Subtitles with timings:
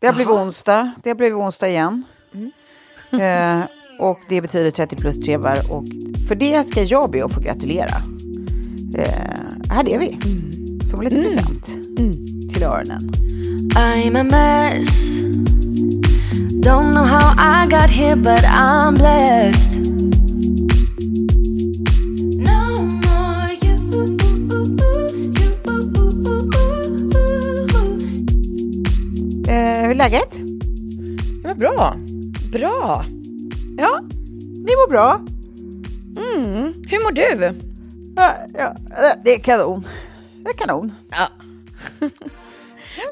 [0.00, 0.92] Det har blivit onsdag.
[1.02, 2.04] Det har blivit onsdag igen.
[3.10, 3.64] Eh,
[4.00, 5.72] och det betyder 30 plus trevar.
[5.72, 5.84] Och
[6.28, 7.94] för det ska jag be att få gratulera.
[8.94, 10.18] Eh, här är vi.
[10.86, 11.64] Som en liten present
[12.48, 13.10] till öronen.
[13.74, 15.10] I'm a mess.
[16.62, 20.17] Don't know how I got here, but I'm blessed.
[29.88, 30.34] Hur är läget?
[31.42, 31.96] Ja, men bra.
[32.52, 33.04] Bra.
[33.78, 34.00] Ja,
[34.66, 35.20] ni mår bra.
[36.88, 37.54] Hur mår du?
[38.16, 38.74] Ja, ja,
[39.24, 39.86] det är kanon.
[40.44, 40.94] Det är kanon.
[41.10, 41.28] Ja.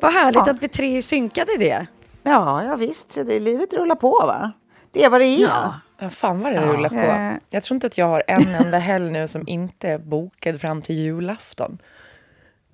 [0.02, 1.86] Vad härligt att vi tre är synkade i det.
[2.22, 3.18] Ja, ja visst.
[3.26, 4.52] Det, livet rullar på, va?
[4.92, 5.40] Det är vad det är.
[5.40, 5.74] Ja.
[5.98, 6.94] Ja, fan vad det rullar på.
[6.96, 7.32] Eh.
[7.50, 10.82] Jag tror inte att jag har en enda helg nu som inte är bokad fram
[10.82, 11.78] till julafton.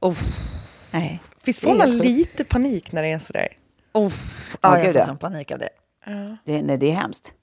[0.01, 0.19] Oh,
[0.91, 1.23] Nej.
[1.45, 3.49] Visst Det får man lite panik när det är sådär?
[3.93, 4.13] Oh.
[4.61, 5.07] Ja, Ja, jag gud, får ja.
[5.07, 5.69] sån panik av det.
[6.45, 7.35] Det, nej, det är hemskt.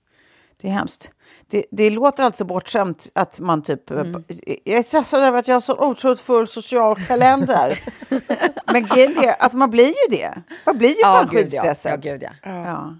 [0.61, 1.11] Det är hemskt.
[1.47, 3.89] Det, det låter alltså bortskämt att man typ...
[3.91, 4.23] Mm.
[4.63, 7.79] Jag är stressad över att jag har så otroligt full social kalender.
[8.73, 10.41] Men grejen är att man blir ju det.
[10.65, 11.43] Man blir ju fan gud, ja.
[11.43, 11.91] skitstressad.
[11.91, 12.29] Ja, gud, ja.
[12.43, 12.95] Ja.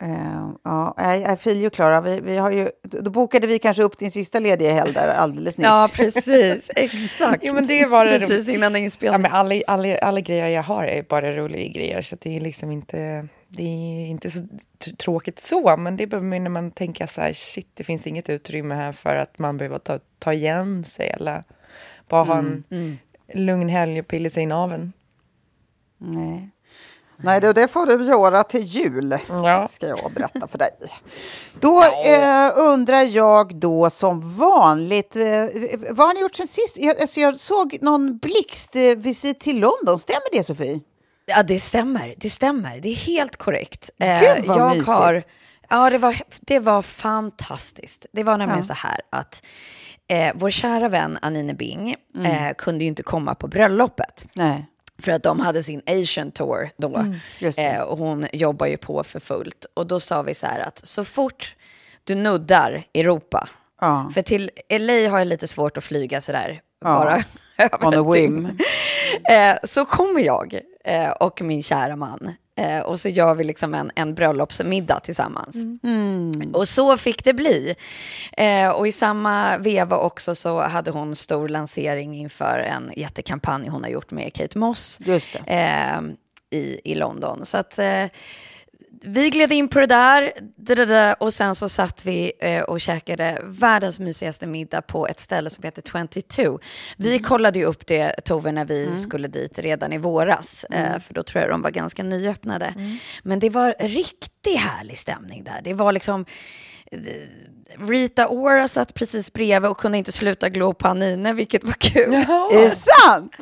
[0.00, 2.00] Eh, ja, jag, jag feel you, Klara.
[2.00, 5.58] Vi, vi har ju, då bokade vi kanske upp din sista lediga helg där alldeles
[5.58, 5.64] nyss.
[5.66, 6.70] Ja, precis.
[6.76, 7.42] Exakt.
[7.46, 9.22] Jo, men det var det- Precis innan Ja, inspelningen.
[9.22, 12.02] men alla, alla, alla grejer jag har är bara roliga grejer.
[12.02, 14.40] Så det är liksom inte, det är inte så
[14.98, 15.76] tråkigt så.
[15.76, 19.16] Men det är när man tänker så här, shit, det finns inget utrymme här för
[19.16, 21.06] att man behöver ta, ta igen sig.
[21.08, 21.44] Eller
[22.08, 22.64] bara ha en
[23.34, 24.92] lugn helg och pilla sig i naveln.
[26.00, 26.48] Nej,
[27.22, 29.68] Nej det, det får du göra till jul, Ja.
[29.70, 30.70] ska jag berätta för dig.
[31.60, 35.24] Då eh, undrar jag då som vanligt, eh,
[35.90, 36.76] vad har ni gjort sen sist?
[36.78, 40.80] Jag, alltså jag såg någon blixtvisit till London, stämmer det Sofie?
[41.26, 42.14] Ja, det stämmer.
[42.16, 42.80] Det stämmer.
[42.80, 43.90] Det är helt korrekt.
[43.98, 44.88] Gud, Eh, vad jag mysigt.
[44.88, 45.22] har,
[45.70, 48.06] ja, det var, det var fantastiskt.
[48.12, 49.42] Det var nämligen så här att
[50.08, 51.90] eh, vår kära vän Anine Bing
[52.24, 54.26] eh, kunde ju inte komma på bröllopet.
[54.32, 54.66] Nej.
[55.02, 56.96] För att de hade sin Asian tour då.
[56.96, 57.14] Mm.
[57.58, 59.66] Eh, och hon jobbar ju på för fullt.
[59.74, 61.54] Och då sa vi så här att så fort
[62.04, 63.48] du nuddar Europa,
[63.80, 64.10] Ja.
[64.14, 66.60] för till LA har jag lite svårt att flyga sådär.
[66.84, 66.94] Ja.
[66.98, 67.24] Bara
[67.88, 68.46] On a whim.
[69.30, 72.34] Eh, så kommer jag eh, och min kära man.
[72.58, 75.56] Eh, och så gör vi liksom en, en bröllopsmiddag tillsammans.
[75.56, 76.50] Mm.
[76.54, 77.74] Och så fick det bli.
[78.36, 83.82] Eh, och i samma veva också så hade hon stor lansering inför en jättekampanj hon
[83.82, 85.52] har gjort med Kate Moss Just det.
[85.52, 86.00] eh,
[86.58, 87.46] i, i London.
[87.46, 88.04] Så att eh,
[89.02, 93.40] vi gled in på det där dadada, och sen så satt vi eh, och käkade
[93.44, 95.82] världens mysigaste middag på ett ställe som heter
[96.32, 96.58] 22.
[96.96, 100.64] Vi kollade ju upp det, Tove, när vi skulle dit redan i våras.
[100.64, 102.74] Eh, för då tror jag de var ganska nyöppnade.
[103.22, 105.60] Men det var riktigt härlig stämning där.
[105.64, 106.24] Det var liksom...
[106.92, 106.98] eh,
[107.88, 112.14] Rita Ora satt precis bredvid och kunde inte sluta glo på Anine, vilket var kul.
[112.14, 113.32] Är det sant?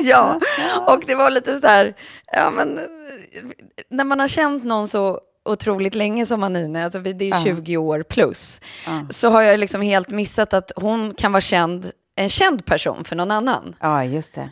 [0.00, 0.40] Ja,
[0.86, 1.94] och det var lite så här,
[2.32, 2.80] ja men,
[3.88, 8.02] när man har känt någon så otroligt länge som Anine, alltså det är 20 år
[8.02, 8.60] plus,
[9.10, 13.16] så har jag liksom helt missat att hon kan vara känd, en känd person för
[13.16, 13.74] någon annan.
[13.80, 14.50] Ja, just det.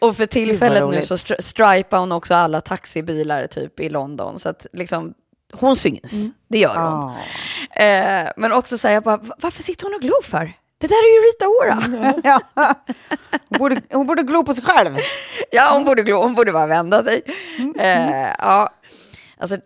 [0.00, 4.38] Och för tillfället nu så stri- stripar hon också alla taxibilar typ i London.
[4.38, 5.14] Så att liksom,
[5.52, 7.14] hon syns, det gör hon.
[7.84, 10.52] Eh, men också säga bara, "Va- varför sitter hon och glor för?
[10.80, 12.12] Det där är ju Rita Ora.
[12.24, 12.74] Ja.
[13.48, 14.96] Hon, borde, hon borde glo på sig själv.
[15.50, 17.22] Ja, hon borde, glo, hon borde bara vända sig.
[17.78, 18.70] Eh, ja,
[19.38, 19.56] alltså,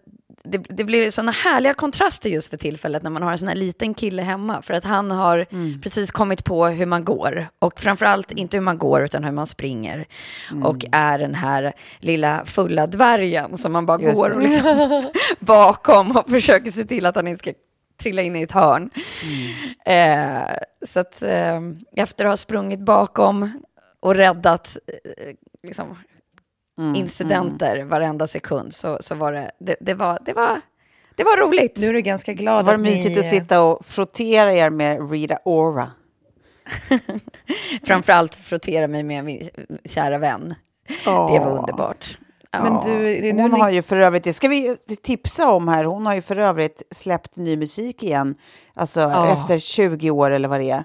[0.44, 3.54] det, det blir sådana härliga kontraster just för tillfället när man har en sån här
[3.54, 4.62] liten kille hemma.
[4.62, 5.46] För att han har
[5.82, 7.48] precis kommit på hur man går.
[7.58, 10.06] Och framförallt inte hur man går utan hur man springer.
[10.64, 15.04] Och är den här lilla fulla dvärgen som man bara Just går liksom
[15.40, 17.52] bakom och försöker se till att han inte ska
[18.02, 18.90] trilla in i ett hörn.
[19.86, 20.56] Eh,
[20.86, 21.60] så att eh,
[21.96, 23.62] efter att ha sprungit bakom
[24.00, 25.34] och räddat eh,
[25.66, 25.98] liksom,
[26.96, 30.60] incidenter varenda sekund så, så var det, det, det, var, det, var,
[31.14, 31.76] det var roligt.
[31.78, 34.70] Nu är du ganska glad Var det att ni- mysigt att sitta och frottera er
[34.70, 35.90] med Rita Ora?
[37.86, 39.48] Framförallt frottera mig med min
[39.84, 40.54] kära vän.
[41.04, 42.18] Det var underbart.
[42.52, 45.68] Men du, det nu Hon ni- har ju för övrigt, det ska vi tipsa om
[45.68, 48.34] här, hon har ju för övrigt släppt ny musik igen.
[48.74, 49.00] Alltså
[49.32, 50.84] efter 20 år eller vad det är.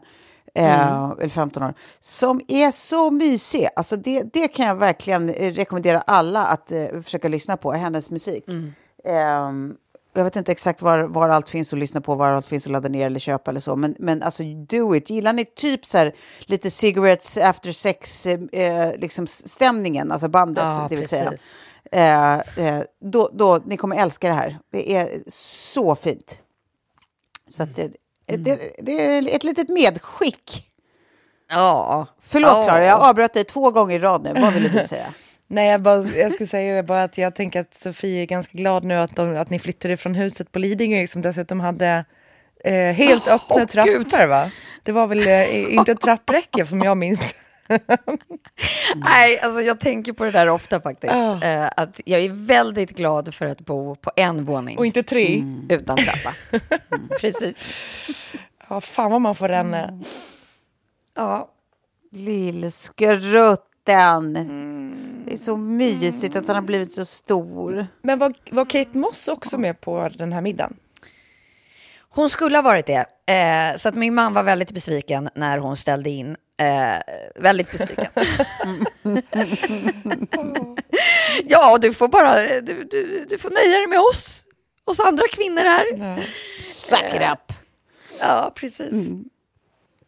[0.55, 1.73] Eh, eller 15 år.
[1.99, 3.67] Som är så mysig.
[3.75, 8.43] Alltså det, det kan jag verkligen rekommendera alla att eh, försöka lyssna på, hennes musik.
[9.05, 9.73] Ehm,
[10.17, 12.71] jag vet inte exakt var, var allt finns att lyssna på, var allt finns att
[12.71, 13.75] ladda ner eller köpa eller så.
[13.75, 15.09] Men, men alltså, do it.
[15.09, 16.15] Gillar ni typ så här
[16.45, 21.29] lite cigarettes after sex, eh, liksom stämningen, alltså bandet, Ja, det vill säga.
[21.29, 21.55] precis.
[21.91, 24.59] Eh, eh, då, då, ni kommer älska det här.
[24.71, 26.39] Det är så fint.
[27.47, 27.91] Så att det,
[28.25, 30.63] det, det är ett litet medskick.
[31.49, 32.07] Ja.
[32.21, 32.63] Förlåt Ja.
[32.63, 34.41] Klara, jag avbröt dig två gånger i rad nu.
[34.41, 35.13] Vad ville du säga?
[35.47, 38.83] Nej, jag, bara, jag skulle säga bara att jag tänker att Sofie är ganska glad
[38.83, 42.05] nu att, de, att ni flyttade ifrån huset på Lidingö som dessutom hade
[42.63, 44.29] eh, helt öppna Åh, trappor Gud.
[44.29, 44.51] va?
[44.83, 47.35] Det var väl eh, inte ett trappräcke som jag minns.
[48.95, 51.13] Nej, alltså jag tänker på det där ofta faktiskt.
[51.13, 51.43] Ja.
[51.43, 55.43] Eh, att jag är väldigt glad för att bo på en våning Och inte tre.
[55.69, 56.33] utan trappa.
[57.19, 57.57] Precis.
[58.69, 59.99] Ja, fan vad man får ränna.
[61.15, 61.49] Ja.
[62.11, 64.37] Lillskrutten.
[65.27, 67.87] Det är så mysigt att han har blivit så stor.
[68.01, 70.75] Men var, var Kate Moss också med på den här middagen?
[72.09, 73.05] Hon skulle ha varit det.
[73.33, 76.35] Eh, så att min man var väldigt besviken när hon ställde in.
[76.57, 76.97] Eh,
[77.35, 78.05] väldigt besviken.
[81.43, 84.45] ja, du får bara du, du, du får nöja dig med oss.
[84.85, 85.85] Oss andra kvinnor här.
[86.61, 87.53] Suck it up.
[88.19, 89.07] Ja, precis.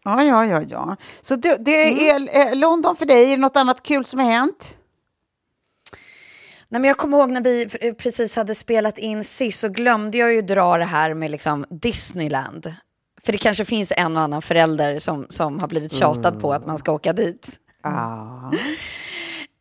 [0.03, 0.95] Ja, ja, ja, ja.
[1.21, 3.25] Så det, det är eh, London för dig.
[3.25, 4.78] Är det något annat kul som har hänt?
[6.71, 10.33] Nej, men jag kommer ihåg när vi precis hade spelat in sist så glömde jag
[10.33, 12.73] ju dra det här med liksom Disneyland.
[13.23, 16.65] För det kanske finns en och annan förälder som, som har blivit tjatad på att
[16.65, 17.49] man ska åka dit.
[17.83, 18.51] Ja.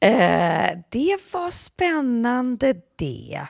[0.00, 3.40] Eh, det var spännande det.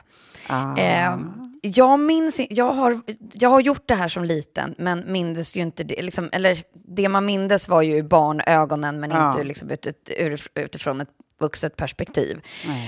[0.77, 1.17] Eh,
[1.61, 2.99] jag minns in- jag har,
[3.33, 6.01] jag har gjort det här som liten, men mindes ju inte det.
[6.01, 9.31] Liksom, eller det man mindes var ju barnögonen, men Ja.
[9.31, 11.09] inte liksom ut, ut, utifrån ett
[11.39, 12.41] vuxet perspektiv.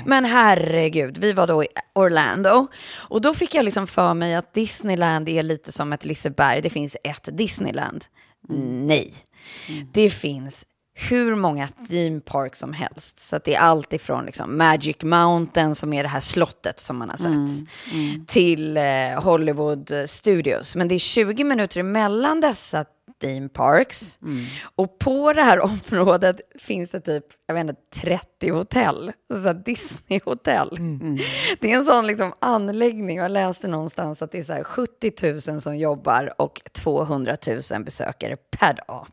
[0.05, 2.67] Men herregud, vi var då i Orlando.
[2.93, 6.61] Och då fick jag liksom för mig att Disneyland är lite som ett Liseberg.
[6.61, 8.05] Det finns ett Disneyland.
[8.87, 9.13] Nej.
[9.93, 10.65] Det finns
[11.09, 13.19] hur många theme parks som helst.
[13.19, 17.09] Så det är allt ifrån liksom Magic Mountain, som är det här slottet som man
[17.09, 17.67] har sett,
[18.27, 18.83] till eh,
[19.23, 20.75] Hollywood Studios.
[20.75, 22.85] Men det är 20 minuter emellan dessa
[23.21, 24.19] theme parks.
[24.75, 25.59] Och på det här
[25.91, 29.11] området finns det typ, jag vet inte, 30 hotell.
[29.33, 30.77] Så här Disney-hotell.
[31.59, 35.51] Det är en sån liksom anläggning, jag läste någonstans att det är så här 70
[35.51, 39.07] 000 som jobbar och 200 000 besökare per dag.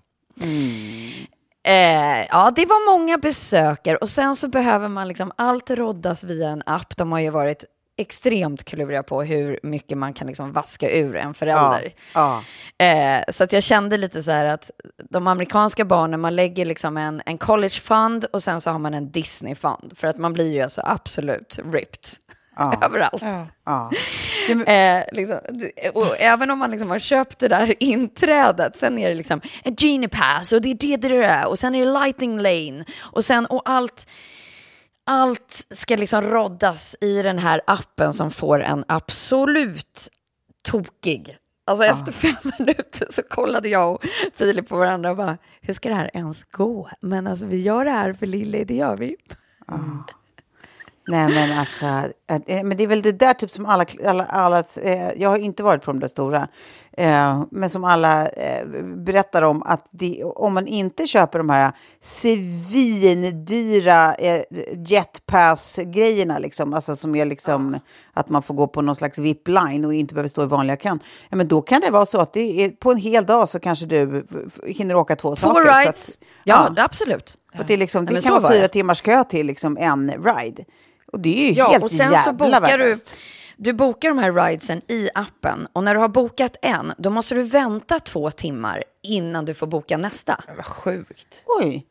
[1.66, 6.48] Eh, ja, det var många besökare och sen så behöver man liksom, allt roddas via
[6.48, 6.96] en app.
[6.96, 7.64] De har ju varit
[7.98, 11.92] extremt kluriga på hur mycket man kan liksom vaska ur en förälder.
[12.14, 12.42] Ja.
[12.78, 14.70] Eh, så att jag kände lite så här att
[15.10, 18.94] de amerikanska barnen, man lägger liksom en, en college fund och sen så har man
[18.94, 19.92] en Disney fund.
[19.96, 22.04] För att man blir ju alltså absolut ripped
[22.82, 23.22] överallt.
[23.64, 23.90] Ja.
[24.66, 25.38] Eh, liksom,
[25.94, 29.76] och även om man liksom har köpt det där inträdet, sen är det liksom en
[29.78, 33.24] genie pass och det är det, det, det och sen är det lighting lane och
[33.24, 34.10] sen och allt,
[35.06, 40.08] allt ska liksom roddas i den här appen som får en absolut
[40.68, 41.36] tokig.
[41.66, 45.88] Alltså efter fem minuter så kollade jag och Filip på varandra och bara, hur ska
[45.88, 46.90] det här ens gå?
[47.00, 49.16] Men alltså vi gör det här för Lille, det gör vi.
[51.08, 51.84] Nej men alltså,
[52.64, 55.62] Men det är väl det där typ som alla, alla, alla eh, jag har inte
[55.62, 56.48] varit på de där stora,
[56.98, 61.72] eh, men som alla eh, berättar om att det, om man inte köper de här
[62.02, 64.14] svindyra
[64.86, 67.78] jetpass-grejerna, liksom, alltså som är liksom
[68.14, 71.00] att man får gå på någon slags VIP-line och inte behöver stå i vanliga kön,
[71.28, 73.60] ja, men då kan det vara så att det är, på en hel dag så
[73.60, 74.26] kanske du
[74.66, 75.54] hinner åka två saker.
[75.54, 76.10] Four för att- rides.
[76.44, 77.34] Ja, absolut.
[77.56, 78.68] för det, liksom, Ja, det kan var vara fyra det.
[78.68, 80.64] timmars kö till liksom en ride.
[81.12, 82.94] Och det är ju Ja, helt och sen så jävla bokar du,
[83.56, 87.34] du bokar de här ridesen i appen och när du har bokat en, då måste
[87.34, 90.44] du vänta två timmar innan du får boka nästa.
[90.56, 91.42] Vad sjukt.
[91.60, 91.86] Oj.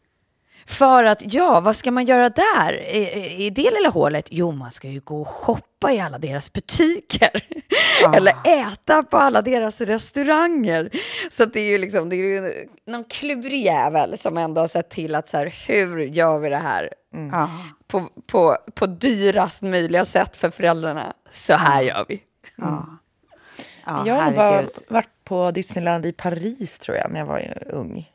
[0.67, 4.27] För att, ja, vad ska man göra där i, i det lilla hålet?
[4.31, 7.31] Jo, man ska ju gå och shoppa i alla deras butiker.
[8.15, 10.89] Eller äta på alla deras restauranger.
[11.31, 14.67] Så att det är ju liksom, det är ju någon klurig jävel som ändå har
[14.67, 16.89] sett till att så här, hur gör vi det här
[17.31, 17.49] Ja.
[17.87, 21.13] på, på, på dyrast möjliga sätt för föräldrarna?
[21.31, 22.21] Så här gör vi.
[22.55, 24.71] Ja, jag har nog bara herregud.
[24.87, 28.09] varit på Disneyland i Paris tror jag när jag var ung.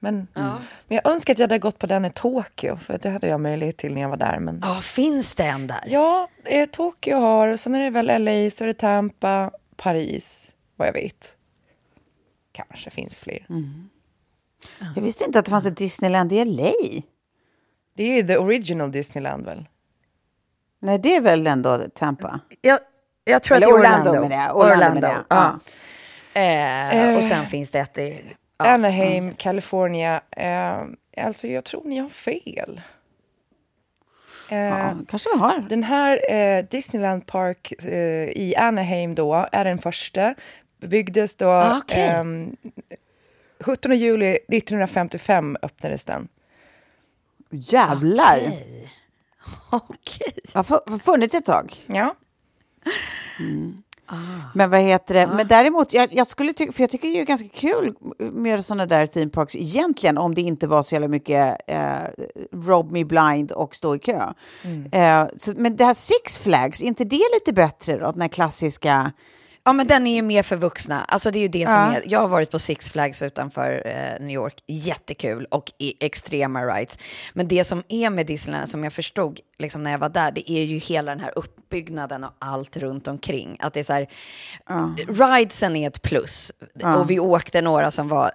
[0.00, 3.26] Men, men jag önskar att jag hade gått på den i Tokyo för det hade
[3.28, 4.38] jag möjlighet till när jag var där.
[4.38, 4.60] Men...
[4.64, 5.84] Ja, finns det en där?
[5.86, 10.54] Ja, eh, Tokyo har, och sen är det väl LA, så är det Tampa, Paris,
[10.76, 11.36] vad jag vet.
[12.52, 13.46] Kanske finns fler.
[14.94, 16.72] Jag visste inte att det fanns ett Disneyland i LA.
[17.96, 19.68] Det är ju the original Disneyland väl?
[20.80, 22.40] Nej, det är väl ändå Tampa?
[22.60, 22.78] Jag,
[23.24, 24.28] jag tror Eller att det är Orlando Orlando.
[24.28, 24.56] menar jag.
[24.56, 25.60] Orlando menar jag.
[26.34, 26.40] ja.
[26.40, 28.24] Eh, och sen finns det ett i...
[28.58, 28.64] Ja.
[28.64, 30.20] Anaheim, California.
[30.30, 30.82] Eh,
[31.24, 32.80] alltså jag tror ni har fel.
[34.50, 35.58] Eh, Ja, kanske vi har.
[35.58, 40.34] Den här eh, Disneyland Park eh, i Anaheim då är den första.
[40.80, 42.56] Byggdes då Ah, ehm,
[43.60, 46.28] 17 juli 1955 öppnades den.
[47.50, 48.52] Jävlar.
[49.70, 50.32] Okej.
[50.44, 51.74] Det har fu- funnits ett tag.
[51.86, 52.14] Ja.
[54.54, 55.26] Men vad heter det?
[55.26, 58.86] Men däremot, jag, jag skulle tycka, för jag tycker det är ganska kul med sådana
[58.86, 61.78] där theme parks egentligen, om det inte var så jävla mycket eh,
[62.52, 64.22] rob me blind och stå i kö.
[64.92, 68.10] Eh, så, men det här Six Flags, är inte det lite bättre då?
[68.12, 69.12] Den här klassiska...
[69.64, 71.04] Ja, men den är ju mer för vuxna.
[71.04, 71.94] Alltså det är ju det som Ja.
[71.94, 72.02] är...
[72.06, 74.54] Jag har varit på Six Flags utanför eh, New York.
[74.66, 76.98] Jättekul och i extrema rides.
[77.32, 80.50] Men det som är med Disneyland, som jag förstod liksom när jag var där, det
[80.50, 83.56] är ju hela den här uppbyggnaden och allt runt omkring.
[83.60, 84.06] Att det är så här...
[85.36, 86.52] Ridesen är ett plus.
[86.98, 88.30] Och vi åkte några som var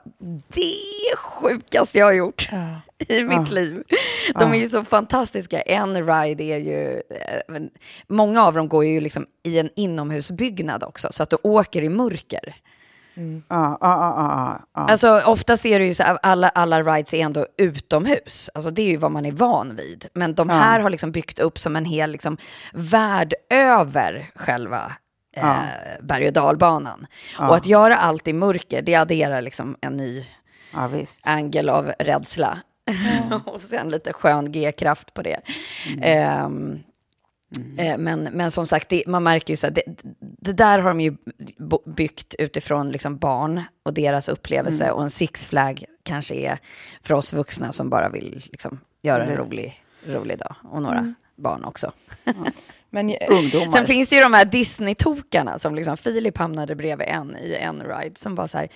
[0.48, 2.50] det sjukaste jag har gjort
[3.08, 3.84] i mitt liv.
[4.40, 5.62] De är ju så fantastiska.
[5.62, 7.02] En ride är ju...
[7.10, 7.62] eh,
[8.08, 11.90] Många av dem går ju liksom i en inomhusbyggnad också, så att du åker i
[11.90, 12.56] mörker.
[13.48, 14.60] Ja.
[14.74, 18.50] Alltså oftast är det ju så att alla, alla rides är ändå utomhus.
[18.54, 20.08] Alltså det är ju vad man är van vid.
[20.14, 22.38] Men de här har liksom byggt upp som en hel liksom,
[22.74, 24.92] värld över själva
[25.36, 25.56] eh,
[26.02, 27.08] berg och dalbanan.
[27.40, 30.26] Och att göra allt i mörker, det adderar liksom en ny
[31.28, 32.58] angel av rädsla.
[33.46, 35.40] och sen lite skön G-kraft på det.
[36.02, 36.80] Ehm,
[37.78, 39.84] eh, men, men som sagt, det, man märker ju så här, det,
[40.20, 41.16] det där har de ju
[41.86, 44.92] byggt utifrån liksom barn och deras upplevelse.
[44.92, 46.60] Och en Six Flag kanske är
[47.02, 50.56] för oss vuxna som bara vill liksom göra en rolig, rolig dag.
[50.64, 51.92] Och några barn också.
[52.94, 53.72] Men eh, Ungdomar.
[53.72, 57.84] Sen finns det ju de här Disney-tokarna som liksom Filip hamnade bredvid en i en
[57.84, 58.70] ride som var så här,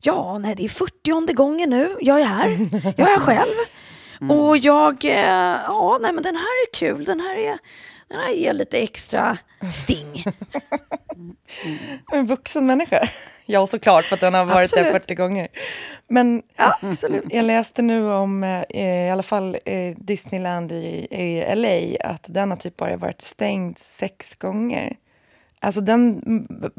[0.00, 2.48] ja, nej, det är 40 gången nu, jag är här,
[2.96, 3.54] jag är själv.
[4.30, 7.58] Och jag, eh, ja, nej men den här är kul, den här är,
[8.14, 9.38] här ger lite extra
[9.72, 10.24] sting.
[12.12, 13.08] en vuxen människa.
[13.46, 15.02] Ja, såklart, för att den har varit där Absolut.
[15.02, 15.48] 40 gånger.
[16.08, 17.24] Men Ja, absolut.
[17.30, 22.50] jag läste nu om, eh, i alla fall eh, Disneyland i, i LA, att den
[22.50, 24.96] har typ bara varit stängd sex gånger.
[25.64, 26.22] Alltså den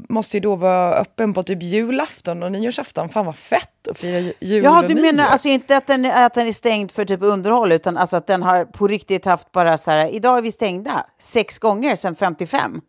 [0.09, 3.09] måste ju då vara öppen på typ julafton och nyårsafton.
[3.09, 5.01] Fan vad fett att fira jul Ja, du nyår.
[5.01, 8.27] menar alltså inte att den, att den är stängd för typ underhåll, utan alltså att
[8.27, 12.15] den har på riktigt haft bara så här, idag är vi stängda sex gånger sedan
[12.15, 12.81] 55.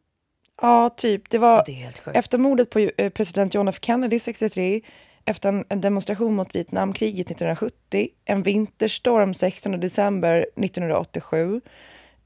[0.63, 1.31] Ja, typ.
[1.31, 4.81] Det var Det efter mordet på eh, president John F Kennedy 63,
[5.25, 11.61] efter en, demonstration mot Vietnamkriget 1970, en vinterstorm 16 december 1987, eh,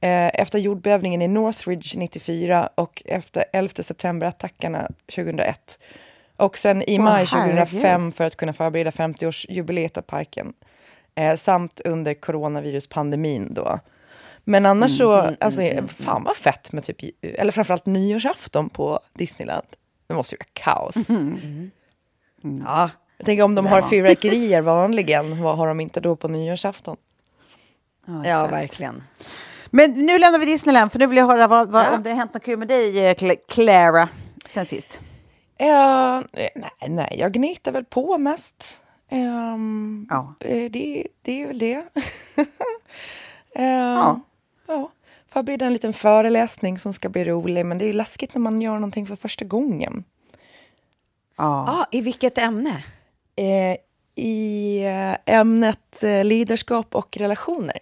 [0.00, 5.78] efter jordbävningen i Northridge 94 och efter 11 september-attackerna 2001.
[6.36, 8.14] Och sen i maj 2005 herregud.
[8.14, 10.52] för att kunna förbereda 50-årsjubileet av parken.
[11.14, 13.80] Eh, samt under coronaviruspandemin då.
[14.44, 19.66] Men annars så, alltså fan vad fett med typ, eller framförallt nyårsafton på Disneyland.
[20.06, 20.96] Det måste ju vara kaos.
[22.64, 26.96] Ja, Jag tänker om de har fyrverkerier vanligen, vad har de inte då på nyårsafton?
[28.06, 28.52] ja exakt.
[28.52, 29.02] verkligen.
[29.70, 31.94] Men nu lämnar vi Disneyland, för nu vill jag höra vad, vad, Ja.
[31.96, 34.08] om det har hänt något kul med dig, eh, Cla- Clara,
[34.46, 35.00] sen sist.
[35.58, 36.50] Ja, nej,
[36.88, 38.80] nej, jag gnitar väl på mest.
[39.08, 40.34] Ehm, Ja.
[40.40, 41.74] eh, det, det är väl det.
[43.54, 43.64] Ehm,
[43.98, 44.20] Ja.
[44.66, 44.90] ja.
[45.32, 48.62] Förbereda en liten föreläsning som ska bli rolig, men det är ju läskigt när man
[48.62, 50.04] gör någonting för första gången.
[51.36, 51.44] Ja.
[51.68, 52.84] Ah, I vilket ämne?
[53.36, 53.76] Eh,
[54.24, 54.80] I
[55.26, 57.78] ämnet eh, ledarskap och relationer.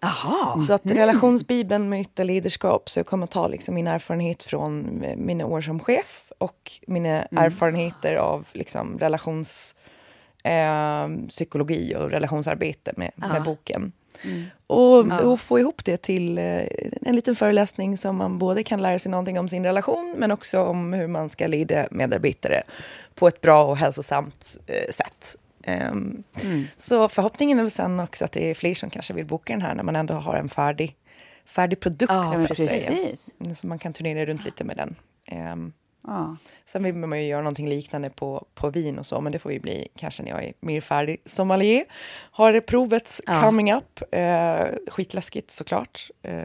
[0.00, 0.58] Jaha.
[0.58, 5.16] Så att relationsbibeln med yttre leaderskap, så jag kommer ta liksom min erfarenhet från eh,
[5.16, 9.76] mina år som chef och mina erfarenheter av liksom relations
[10.44, 13.92] eh, psykologi och relationsarbete med, med boken.
[14.66, 16.44] Och, och få ihop det till eh,
[17.02, 20.62] en liten föreläsning som man både kan lära sig någonting om sin relation men också
[20.62, 22.62] om hur man ska leda medarbetare
[23.14, 25.36] på ett bra och hälsosamt eh, sätt.
[25.66, 26.22] Ehm,
[26.76, 29.62] Så förhoppningen är väl sen också att det är fler som kanske vill boka den
[29.62, 30.96] här när man ändå har en färdig,
[31.44, 32.12] färdig produkt.
[32.12, 33.34] Ja, precis.
[33.54, 34.96] Så man kan turnera runt lite med den.
[35.26, 35.72] Ehm,
[36.08, 36.36] Ja.
[36.64, 39.52] Sen vill man ju göra någonting liknande på, på vin och så, men det får
[39.52, 41.84] ju bli kanske när jag är mer färdig sommelier.
[42.30, 43.40] Har det provet Ja.
[43.42, 44.02] coming up.
[44.14, 46.10] Eh, skitläskigt såklart.
[46.22, 46.44] Eh,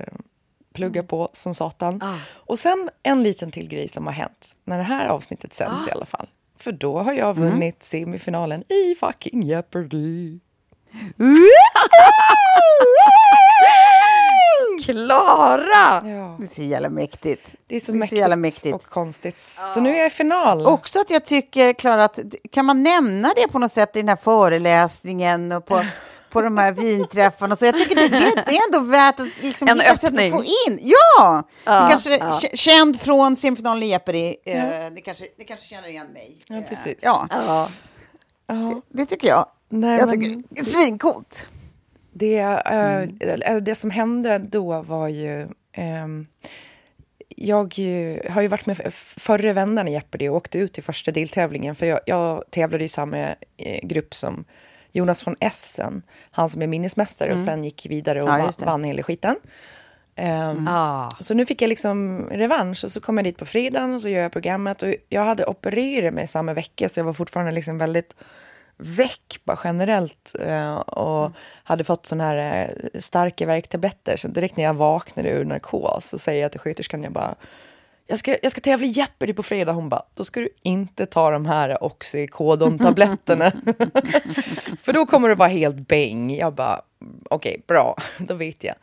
[0.74, 2.00] plugga på som satan.
[2.02, 2.18] Ja.
[2.32, 5.92] Och sen en liten till grej som har hänt, när det här avsnittet sänds i
[5.92, 6.28] alla fall.
[6.62, 7.50] För då har jag Mm.
[7.50, 10.40] vunnit semifinalen i fucking Jeopardy.
[14.86, 16.02] Klara!
[16.10, 16.36] Ja.
[16.40, 17.48] Det är så jävla mäktigt.
[17.68, 18.76] Det är så, Det är så mäktigt, jävla mäktigt.
[18.76, 19.36] och konstigt.
[19.74, 20.66] Så nu är jag i final.
[20.68, 22.20] Också att jag tycker, Klara, att
[22.52, 25.84] kan man nämna det på något sätt i den här föreläsningen och på,
[26.32, 27.56] på de här vinträffarna?
[27.56, 30.12] Så jag tycker det, det, det är ändå värt att liksom En hitta ett sätt
[30.14, 30.34] öppning.
[30.34, 30.80] att få in.
[30.82, 31.44] Ja!
[31.66, 32.40] Ja, det kanske, ja.
[32.54, 34.36] Känd från semifinalen i Jeopardy.
[34.46, 34.62] Eh,
[34.96, 36.38] det, kanske, det kanske känner igen mig.
[36.48, 36.98] Ja, Eh, precis.
[37.02, 37.70] Ja, Ja.
[38.48, 38.82] Ja.
[38.90, 39.46] det tycker jag.
[39.70, 41.48] Nej, jag men- tycker det är svincoolt.
[42.14, 43.04] Det, eh,
[43.46, 43.64] Mm.
[43.64, 45.48] det som hände då var ju...
[45.74, 46.28] ehm,
[47.36, 50.82] jag ju, har ju varit med f- förra vändan i Jeopardy och åkte ut i
[50.82, 51.76] första deltävlingen.
[51.76, 53.18] För jag, jag tävlade i samma
[53.58, 54.46] eh, grupp som
[54.92, 58.42] Jonas von Essen, han som är minnesmästare och sen gick vidare och Mm.
[58.60, 59.36] Ja, vann hela skiten.
[60.16, 61.10] Ehm, Ah.
[61.20, 64.10] så nu fick jag liksom revansch och så kom jag dit på fredagen och så
[64.10, 64.82] gör jag programmet.
[64.84, 68.16] Och jag hade opererat mig samma vecka så jag var fortfarande liksom väldigt
[68.78, 70.36] väck bara generellt.
[70.40, 71.32] eh, och
[71.64, 74.18] hade fått såna här eh, starka värktabletter.
[74.18, 77.36] Så direkt när jag vaknade ur narkos så säger jag till sköterskan, jag bara
[78.08, 79.72] jag ska, jag ska tävla i Jeopardy på fredag.
[79.72, 83.52] Hon bara, då ska du inte ta de här Oxycodon-tabletterna.
[84.82, 86.36] För då kommer det vara helt bäng.
[86.36, 86.82] Jag bara,
[87.30, 88.76] okej, bra, då vet jag.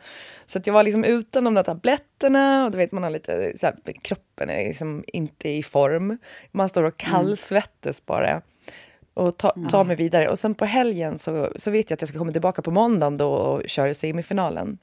[0.45, 3.53] Så att jag var liksom utan de där tabletterna och du vet man har lite,
[3.57, 6.17] så här, kroppen är liksom inte i form.
[6.51, 8.41] Man står och kallsvettas bara.
[9.13, 10.29] Och ta, ta mig vidare.
[10.29, 13.17] Och sen på helgen så, så vet jag att jag ska komma tillbaka på måndagen
[13.17, 14.77] då och köra semifinalen.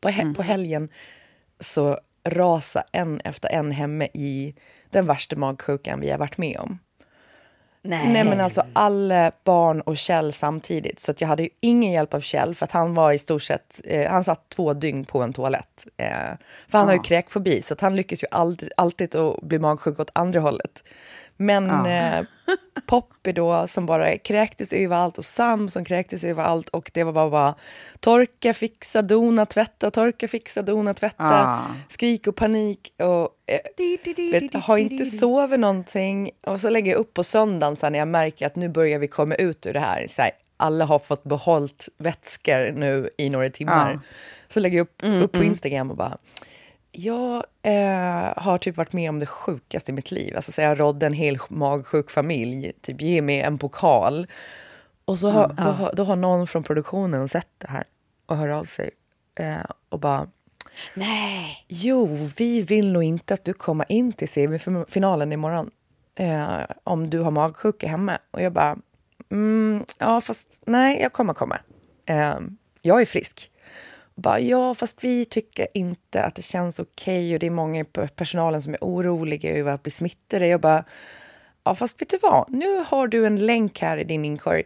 [0.00, 0.88] På, he- på helgen
[1.60, 1.98] så
[2.30, 4.54] rasa en efter en hemme i
[4.90, 6.78] den värsta magsjukan vi har varit med om.
[7.82, 8.08] Nej.
[8.12, 10.98] Nej men alltså alla barn och Kjell samtidigt.
[10.98, 13.80] Så jag hade ju ingen hjälp av Kjell för att han var i stort sett,
[13.84, 15.86] eh, han satt två dygn på en toalett.
[15.96, 16.08] Eh,
[16.68, 20.00] för han har ju kräkfobi så att han lyckas ju alltid, alltid att bli magsjuk
[20.00, 20.84] åt andra hållet.
[21.40, 22.24] Men eh,
[22.86, 27.30] Poppy då som bara kräktes överallt och Sam som kräktes överallt och det var bara,
[27.30, 27.54] bara
[28.00, 31.60] torka, fixa, dona, tvätta, torka, fixa, dona, tvätta, Ah.
[31.88, 33.60] skrik och panik och eh,
[34.32, 37.98] vet, har inte sovit någonting och så lägger jag upp på söndagen så här, när
[37.98, 40.06] jag märker att nu börjar vi komma ut ur det här.
[40.08, 43.92] Så här alla har fått behållit vätskor nu i några timmar.
[43.92, 44.00] Ja.
[44.48, 46.18] Så lägger jag upp, upp på Instagram och bara
[46.92, 50.36] jag eh, har typ varit med om det sjukaste i mitt liv.
[50.36, 54.26] Alltså så jag rådde en hel magsjuk familj, typ ge mig en pokal.
[55.04, 57.84] Och så har, då, har, då har någon från produktionen sett det här
[58.26, 58.90] och hör av sig
[59.34, 60.28] eh, och bara
[60.94, 61.64] Nej.
[61.68, 65.70] Jo, vi vill nog inte att du kommer in till semifinalen imorgon
[66.14, 68.18] eh, om du har magsjuka hemma.
[68.30, 68.78] Och jag bara,
[69.30, 71.58] mm, ja fast nej, jag kommer komma.
[72.06, 72.38] Eh,
[72.82, 73.50] jag är frisk.
[74.18, 77.84] Bara, ja, fast vi tycker inte att det känns okej och det är många i
[78.16, 80.46] personalen som är oroliga över att bli smittade.
[80.46, 80.84] Jag bara,
[81.64, 84.62] ja fast vet du vad, nu har du en länk här i din inkorg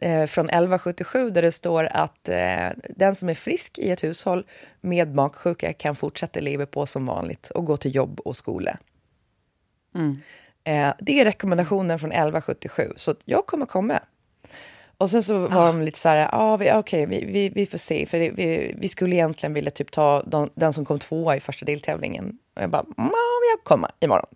[0.00, 4.46] eh, från 1177 där det står att eh, den som är frisk i ett hushåll
[4.80, 8.78] med magsjuka kan fortsätta leva på som vanligt och gå till jobb och skola.
[10.64, 14.00] Eh, det är rekommendationen från 1177, så jag kommer komma.
[14.98, 17.78] Och sen så var de lite så här, ah, vi, okej, vi, vi, vi får
[17.78, 21.36] se, för det, vi, vi skulle egentligen vilja typ ta de, den som kom tvåa
[21.36, 22.38] i första deltävlingen.
[22.56, 23.10] Och jag bara, ja,
[23.52, 24.26] jag kommer imorgon.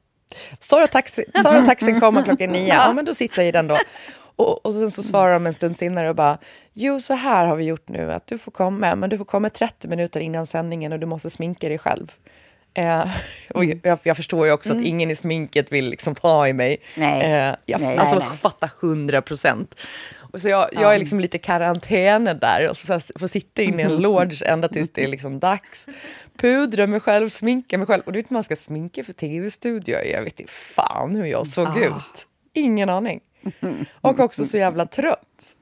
[0.58, 3.78] Sara taxi, Sara taxin kommer klockan nio, ja men då sitter jag i den då.
[4.36, 6.38] Och, och sen så svarar de en stund senare och bara,
[6.72, 9.50] jo så här har vi gjort nu, att du får komma, men du får komma
[9.50, 12.12] 30 minuter innan sändningen och du måste sminka dig själv.
[12.74, 13.08] Eh,
[13.54, 16.76] och jag, jag förstår ju också att ingen i sminket vill liksom ta i mig.
[16.94, 17.22] Nej.
[17.22, 18.38] Eh, jag Nej, alltså, nej, nej.
[18.38, 19.74] fattar 100 procent.
[20.32, 23.82] Och så jag, jag är liksom lite karantäner där och så, så får sitta inne
[23.82, 25.88] i en loge ända tills det är liksom dags.
[26.38, 28.02] Pudra mig själv, sminka mig själv.
[28.06, 29.98] Och du vet man ska sminka för tv-studio.
[30.04, 32.26] Jag vet inte fan hur jag såg ut.
[32.54, 33.20] Ingen aning.
[34.00, 35.54] Och också så jävla trött.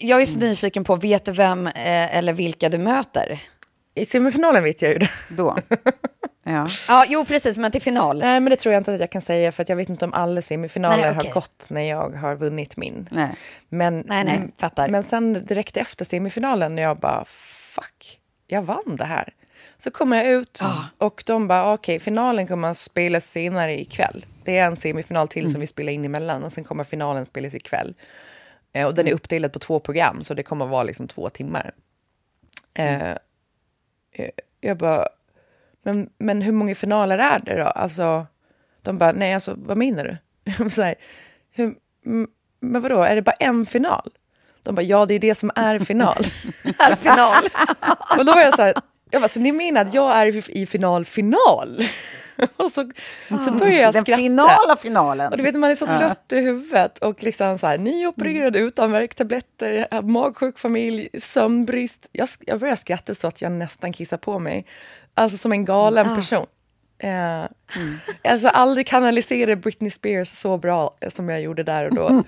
[0.00, 3.40] Jag är så nyfiken på, vet du vem eh, eller vilka du möter?
[3.94, 5.10] I semifinalen vet jag ju det.
[5.28, 5.58] Då.
[6.42, 6.68] Ja.
[6.88, 8.18] Ja, jo precis, men till final.
[8.18, 10.04] Nej, men det tror jag inte att jag kan säga för att jag vet inte
[10.04, 11.26] om alla semifinaler Nej, okej.
[11.28, 13.08] har gått när jag har vunnit min.
[13.10, 13.30] Nej.
[13.68, 14.88] Men, Nej, nej, fattar.
[14.88, 19.34] men sen direkt efter semifinalen när jag bara fuck, jag vann det här.
[19.78, 21.04] Så kommer jag ut Ah.
[21.06, 24.26] och de bara okej, finalen kommer att spelas senare ikväll.
[24.44, 25.52] Det är en semifinal till Mm.
[25.52, 27.94] som vi spelar in emellan och sen kommer finalen spelas ikväll.
[28.72, 31.28] Eh, och den är uppdelad på två program så det kommer att vara liksom två
[31.28, 31.72] timmar.
[32.74, 33.16] Eh, eh,
[34.60, 35.08] jag bara,
[35.82, 37.64] men, men hur många finaler är det då?
[37.64, 38.26] Alltså,
[38.82, 40.16] de bara, nej alltså vad menar du?
[40.58, 40.94] Jag så här,
[41.50, 41.74] hur,
[42.60, 44.10] men vadå, är det bara en final?
[44.62, 46.24] De bara, ja det är det som är final.
[46.78, 47.44] Här final.
[48.18, 48.74] och då var jag så här,
[49.10, 51.82] jag bara, så ni menar att jag är i final final?
[52.56, 52.90] och så,
[53.44, 54.22] så började jag Den skratta.
[54.22, 55.30] finala finalen.
[55.32, 58.92] Och du vet, man är så trött i huvudet och liksom så här, nyopererad utan
[58.92, 62.08] värktabletter, magsjuk familj, sömnbrist.
[62.12, 64.66] Jag, jag började skratta så att jag nästan kissade på mig.
[65.14, 66.46] Alltså som en galen person.
[66.98, 67.44] Eh,
[68.24, 72.22] Alltså aldrig kanalisera Britney Spears så bra som jag gjorde där och då.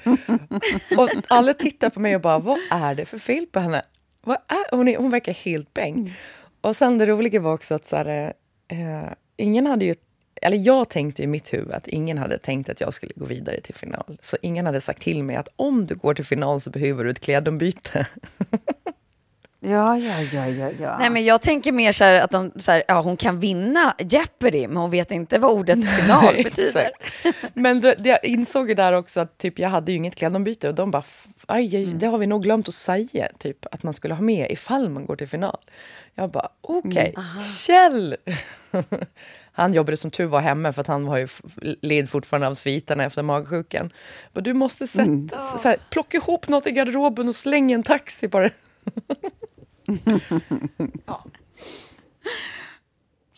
[1.03, 3.83] och alla tittar på mig och bara, vad är det för fel på henne?
[4.25, 6.14] Vad är, hon, är, hon verkar helt bäng.
[6.61, 8.33] Och sen det roliga var också att så här,
[8.68, 9.95] eh, ingen hade ju
[10.42, 13.61] eller jag tänkte i mitt huvud att ingen hade tänkt att jag skulle gå vidare
[13.61, 14.18] till final.
[14.23, 17.11] Så ingen hade sagt till mig att om du går till final så behöver du
[17.11, 18.07] ett klädombyte.
[19.64, 20.97] Ja, ja, ja, ja, ja.
[20.99, 23.95] Nej, men jag tänker mer så här att de, så här, ja, hon kan vinna
[23.99, 26.90] Jeopardy, men hon vet inte vad ordet final betyder.
[26.90, 27.55] Exakt.
[27.55, 30.68] Men det, det, jag insåg ju där också att typ, jag hade ju inget klädombyte
[30.68, 33.83] och de bara, "F- aj, aj, det har vi nog glömt att säga, typ, att
[33.83, 35.59] man skulle ha med ifall man går till final.
[36.14, 37.14] Jag bara, okej,
[37.66, 38.16] Kjell!
[39.55, 41.29] Han jobbade som tur var hemma för att han var ju
[41.83, 43.92] led fortfarande av sviterna efter magsjukan.
[44.33, 48.29] Men du måste sätta, så här, plocka ihop något i garderoben och slänga en taxi
[48.29, 48.44] bara.
[51.07, 51.25] ja.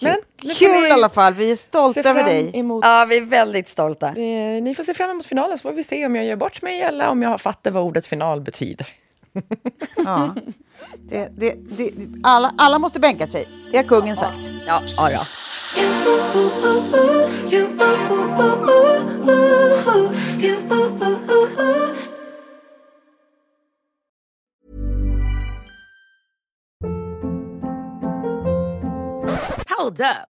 [0.00, 1.34] Men Kul i alla fall.
[1.34, 2.50] Vi är stolta över dig.
[2.54, 4.08] emot Ja, vi är väldigt stolta.
[4.08, 6.62] Eh, ni får se fram emot finalen så får vi se om jag gör bort
[6.62, 8.86] mig eller om jag fattar vad ordet final betyder.
[9.96, 10.34] Ja.
[11.08, 11.92] Det, det, det,
[12.22, 13.44] alla, alla måste bänka sig.
[13.70, 14.50] Det har kungen sagt.
[14.66, 15.20] Ja, ja, ja.
[29.78, 30.33] Hold up.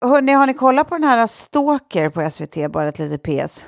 [0.00, 2.72] Hörrni, har ni kollat på den här Stalker på SVT?
[2.72, 3.66] Bara ett litet PS.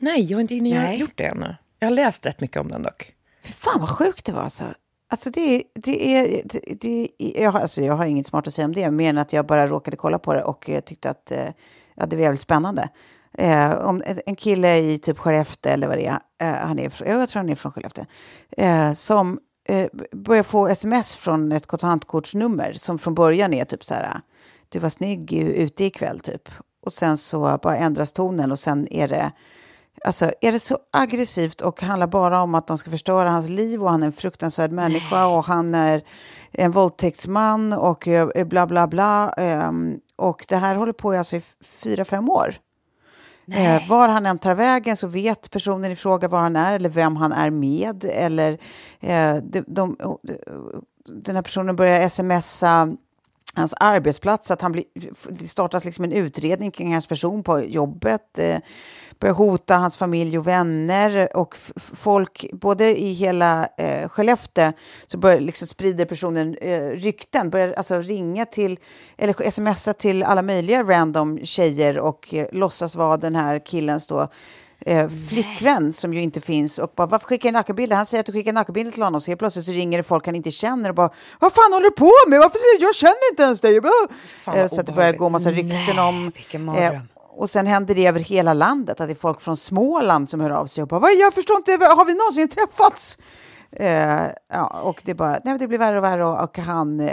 [0.00, 1.56] Nej, jag har inte jag har gjort det ännu.
[1.78, 3.12] Jag har läst rätt mycket om den dock.
[3.44, 4.64] Fy fan vad sjukt det var alltså.
[5.10, 6.42] Alltså det, är- det är...
[6.44, 9.18] Det, det, jag, har, alltså jag har inget smart att säga om det, mer än
[9.18, 11.48] att jag bara råkade kolla på det och eh, tyckte att eh,
[11.96, 12.88] ja, det var jävligt spännande.
[13.38, 17.28] Eh, om en- kille i typ Skellefteå eller vad det är, eh, han är, jag
[17.28, 18.04] tror han är från Skellefteå,
[18.56, 19.38] eh, som
[19.68, 24.20] eh, börjar få sms från ett kontantkortsnummer som från början är typ så här,
[24.68, 26.48] du var snygg ute ikväll typ.
[26.86, 29.32] Och sen så bara ändras tonen och sen är det,
[30.04, 33.82] alltså är det så aggressivt och handlar bara om att de ska förstöra hans liv
[33.82, 36.04] och han är en fruktansvärd människa och han är
[36.52, 39.32] en våldtäktsman och eh, bla bla bla.
[39.36, 42.54] ehm, och det här håller på i alltså i fyra, fem år.
[43.52, 46.88] Eh, var han än tar vägen så vet personen i fråga var han är eller
[46.88, 48.04] vem han är med.
[48.04, 48.58] Eller
[49.00, 49.96] eh, de, de,
[51.24, 52.88] den här personen börjar smsa
[53.54, 54.84] hans arbetsplats, att han blir,
[55.28, 58.58] det startas liksom en utredning kring hans person på jobbet, eh,
[59.18, 61.56] börjar hota hans familj och vänner och
[61.94, 64.72] folk, både i hela eh, Skellefteå,
[65.06, 68.78] så börjar liksom sprider personen eh, rykten, börjar alltså ringa till,
[69.16, 74.28] eller smsa till alla möjliga random tjejer och eh, låtsas vara den här killens då
[74.88, 77.96] eh, flickvän som ju inte finns och bara varför skickar jag nakenbilder?
[77.96, 80.26] Han säger att du skickar nakenbilder till honom så helt plötsligt så ringer det folk
[80.26, 82.38] han inte känner och bara vad fan håller du på med?
[82.40, 82.86] Varför säger?
[82.86, 83.80] Jag känner inte ens dig.
[83.80, 85.74] Vad Eh, så att det börjar gå massa obehagligt.
[85.76, 86.94] rykten om vilken mardröm.
[86.94, 87.00] eh,
[87.36, 90.50] och sen händer det över hela landet, att det är folk från Småland som hör
[90.50, 93.18] av sig och bara, "Vad, jag förstår inte, har vi någonsin träffats?
[93.72, 94.22] Eh,
[94.52, 97.12] ja, och det, bara, nej, det blir värre och värre och, och han eh,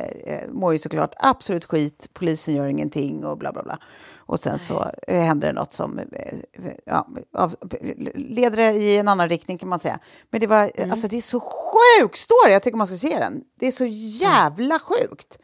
[0.51, 3.77] mår ju såklart absolut skit, polisen gör ingenting och bla bla bla.
[4.25, 6.05] Och sen så händer det något som eh,
[6.85, 7.07] ja,
[8.15, 9.99] leder det i en annan riktning kan man säga.
[10.29, 13.43] Men det, var, alltså, det är så sjuk story, jag tycker man ska se den.
[13.59, 15.39] Det är så jävla sjukt.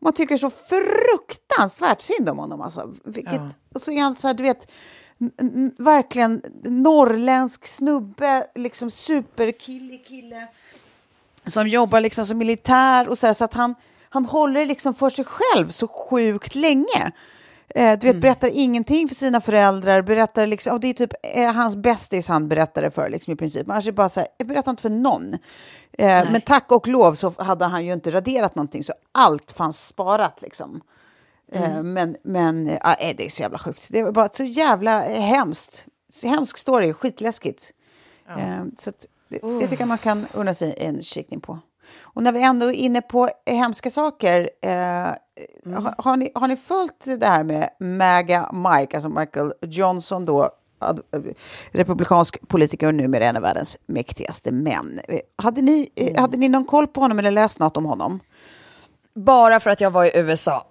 [0.00, 2.60] Man tycker så fruktansvärt synd om honom.
[2.60, 2.94] Alltså.
[3.04, 3.40] Vilket,
[3.74, 4.70] och så är han så här, du vet,
[5.78, 10.48] verkligen norrländsk snubbe, liksom superkillig kille
[11.46, 13.74] som jobbar liksom som militär och så, här, så att han,
[14.08, 17.12] han håller liksom för sig själv så sjukt länge.
[17.76, 21.52] Eh, du vet, berättar ingenting för sina föräldrar, berättar liksom, och det är typ eh,
[21.52, 23.70] hans bästis han berättar det för liksom, i princip.
[23.70, 25.34] Annars är bara så här, jag berättar inte för någon.
[25.92, 29.86] Eh, men tack och lov så hade han ju inte raderat någonting, så allt fanns
[29.86, 30.80] sparat liksom.
[31.52, 33.88] Eh, men men eh, ja, det är så jävla sjukt.
[33.92, 35.86] Det var bara så jävla eh, hemskt.
[36.24, 37.70] Hemsk story, skitläskigt.
[38.28, 41.58] Eh, så att, det, det tycker jag man kan unna sig en kikning på.
[42.00, 44.70] Och när vi ändå är inne på hemska saker, eh,
[45.74, 50.50] har, har, ni, har ni följt det här med Maga Mike, alltså Michael Johnson då,
[50.78, 51.00] ad,
[51.72, 55.00] republikansk politiker och numera en av världens mäktigaste män.
[55.08, 58.20] Eh, Hade ni, eh, hade ni någon koll på honom eller läst något om honom?
[59.14, 60.66] Bara för att jag var i USA.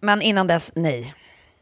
[0.00, 1.14] Men innan dess, nej.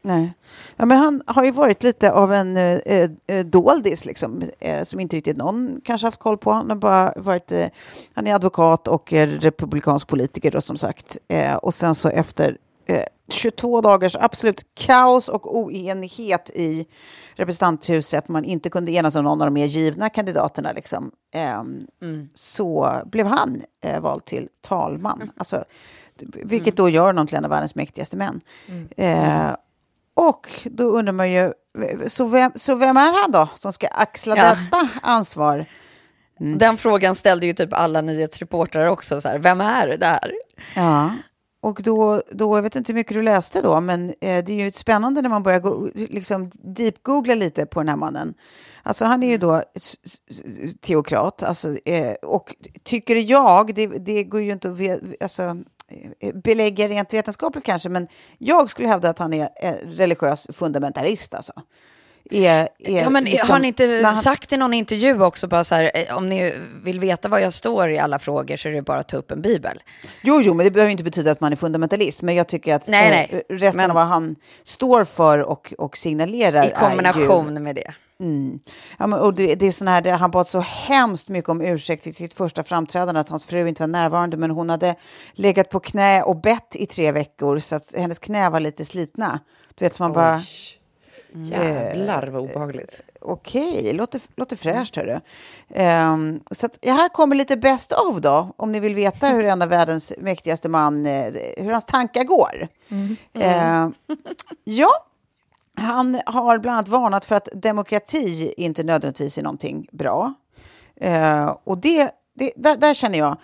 [0.07, 0.33] Nej.
[0.75, 2.79] Ja, men han har ju varit lite av en eh,
[3.27, 6.51] eh, doldis, liksom, eh, som inte riktigt någon kanske haft koll på.
[6.51, 7.67] Han, har bara varit, eh,
[8.13, 11.17] han är advokat och eh, republikansk politiker, då, som sagt.
[11.27, 16.85] Eh, och sen så efter eh, 22 dagars absolut kaos och oenighet i
[17.35, 21.87] representanthuset, man inte kunde enas om någon av de mer givna kandidaterna, liksom, ehm,
[22.33, 25.31] så blev han eh, vald till talman.
[25.37, 25.63] Alltså,
[26.43, 28.41] vilket då gör honom till en av världens mäktigaste män.
[28.97, 29.51] Eh,
[30.17, 31.53] och då undrar man ju,
[32.07, 34.43] så vem, så vem är han då som ska axla Ja.
[34.43, 35.65] detta ansvar?
[36.39, 39.21] Den frågan ställde ju typ alla nyhetsreportrar också.
[39.21, 40.33] Så här, vem är det där?
[40.75, 41.11] Ja,
[41.61, 44.63] och då, då, jag vet inte hur mycket du läste då, men eh, det är
[44.65, 48.33] ju spännande när man börjar gå, liksom deep-googla lite på den här mannen.
[48.83, 50.19] Alltså han är ju då s- s-
[50.81, 55.57] teokrat, alltså, eh, och tycker jag, det, det går ju inte att ve, alltså,
[56.19, 61.33] eh, belägga rent vetenskapligt kanske, men jag skulle hävda att han är eh, religiös fundamentalist.
[61.33, 61.53] Alltså.
[62.31, 65.63] Är, är, Ja, men liksom- har han inte han- sagt i någon intervju också bara
[65.63, 68.73] så här, eh, om ni vill veta vad jag står i alla frågor så är
[68.73, 69.83] det bara att ta upp en bibel.
[70.21, 72.21] Jo, jo, men det behöver inte betyda att man är fundamentalist.
[72.21, 73.43] Men jag tycker att Nej, nej.
[73.49, 77.93] resten Men- av vad han står för och, och signalerar I kombination med det.
[78.19, 78.59] Mm,
[78.99, 81.61] ja, men, och det, det är sån här, det, han bad så hemskt mycket om
[81.61, 84.37] ursäkt i sitt första framträdande att hans fru inte var närvarande.
[84.37, 84.95] Men hon hade
[85.33, 89.39] legat på knä och bett i tre veckor så att hennes knä var lite slitna.
[89.75, 90.41] Du vet, så man bara...
[91.33, 93.01] Jävlar vad obehagligt.
[93.21, 95.19] Okej, låter, låter fräscht hörru.
[95.69, 99.45] Ehm, så att, ja, här kommer lite best of då, om ni vill veta hur
[99.45, 102.67] en av världens mäktigaste man, eh, hur hans tankar går.
[103.33, 103.93] Ehm,
[104.63, 104.89] ja,
[105.77, 110.33] han har bland annat varnat för att demokrati inte nödvändigtvis är någonting bra.
[111.01, 113.37] Eh, och det, det, där, där känner jag,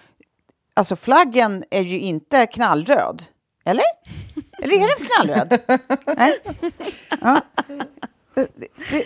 [0.73, 3.23] alltså flaggen är ju inte knallröd,
[3.65, 3.85] eller?
[4.59, 5.61] Eller är den knallröd?
[6.17, 6.39] Nej?
[7.21, 7.41] Ja
[8.35, 8.47] det,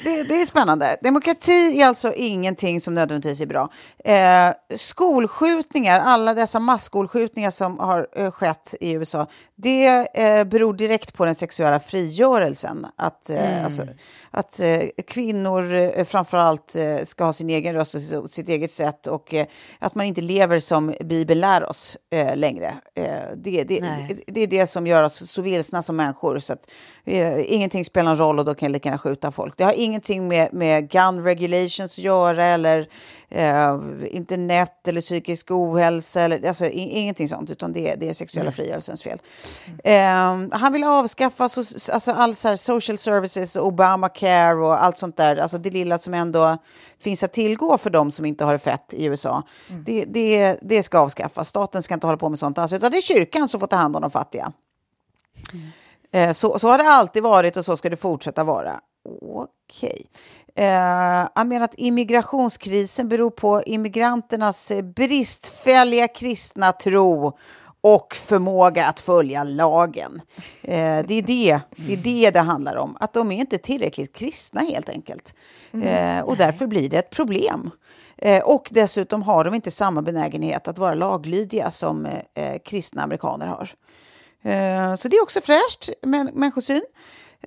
[0.04, 0.98] det, det, är spännande.
[1.02, 3.70] Demokrati är alltså ingenting som nödvändigtvis är bra.
[4.04, 11.14] Eh, skolskjutningar, alla dessa masskolskjutningar som har eh, skett i USA, det eh, beror direkt
[11.14, 12.88] på den sexuella frigörelsen.
[12.96, 13.64] Att, eh, mm.
[13.64, 13.84] alltså,
[14.32, 19.08] att eh, kvinnor eh, framförallt eh, ska ha sin egen röst och sitt eget sätt
[19.08, 19.34] och
[19.80, 21.98] att man inte lever som Bibeln lär oss
[22.36, 22.78] längre.
[23.36, 23.64] det, det,
[24.28, 26.40] det, är det som gör oss så vilsna som människor.
[26.40, 26.70] Så att,
[27.46, 29.58] ingenting spelar någon roll och då kan jag lika gärna skjuta folk.
[29.58, 32.88] Det har ingenting med, med gun regulations att göra eller
[33.30, 36.22] eh, internet eller psykisk ohälsa.
[36.22, 39.20] Eller, alltså, ingenting sånt, utan det, det är sexuella frigörelsens fel.
[39.84, 40.52] Mm.
[40.52, 45.18] Eh, han vill avskaffa so, alltså, all så här social services, Obamacare och allt sånt
[45.18, 45.36] där.
[45.36, 46.58] Alltså det lilla som ändå
[47.00, 49.44] finns att tillgå för dem som inte har det fett i USA.
[49.70, 49.84] Mm.
[49.84, 51.48] Det, det, det ska avskaffas.
[51.48, 53.76] Staten ska inte hålla på med sånt alls, utan det är kyrkan som får ta
[53.76, 54.52] hand om de fattiga.
[55.54, 55.68] Mm.
[56.12, 58.80] Eh, så, så har det alltid varit och så ska det fortsätta vara.
[59.22, 60.06] Okej.
[60.56, 67.38] Eh, han menar att immigrationskrisen beror på immigranternas bristfälliga kristna tro
[67.82, 70.22] och förmåga att följa lagen.
[70.62, 74.16] Eh, det, är det, det är det det handlar om, att de är inte tillräckligt
[74.16, 75.34] kristna helt enkelt.
[75.84, 77.72] Eh, och därför blir det ett problem.
[78.18, 83.48] Eh, och dessutom har de inte samma benägenhet att vara laglydiga som eh, kristna amerikaner
[83.48, 83.70] har.
[84.44, 85.90] Eh, så det är också fräscht,
[86.34, 86.84] människosyn.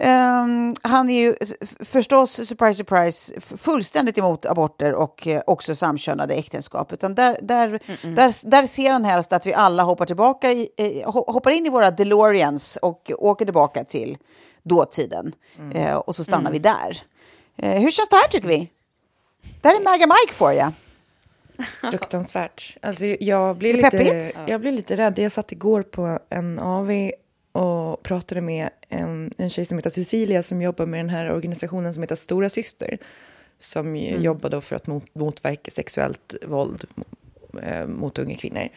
[0.02, 1.34] Um, han är ju
[1.80, 6.92] förstås, surprise, surprise, fullständigt emot aborter och eh, också samkönade äktenskap.
[6.92, 8.14] Utan där, där, mm -mm.
[8.14, 11.70] där, där ser han helst att vi alla hoppar, tillbaka i, eh, hoppar in i
[11.70, 14.18] våra DeLoreans och åker tillbaka till
[14.62, 15.32] dåtiden.
[15.58, 15.76] Mm.
[15.76, 16.74] Eh, och så stannar vi mm.
[16.74, 17.02] där.
[17.56, 18.70] Eh, hur känns det här tycker vi?
[19.60, 20.70] Där är Maga Mike för you.
[21.90, 22.76] Fruktansvärt.
[22.82, 25.18] Alltså, jag, blir lite, jag blir lite rädd.
[25.18, 27.10] Jag satt igår på en AV
[27.52, 31.94] och pratade med en, en tjej som heter Cecilia som jobbar med den här organisationen
[31.94, 32.98] som heter Stora Syster
[33.58, 34.22] som mm.
[34.22, 36.84] jobbar då för att mot, motverka sexuellt våld
[37.62, 38.68] eh, mot unga kvinnor.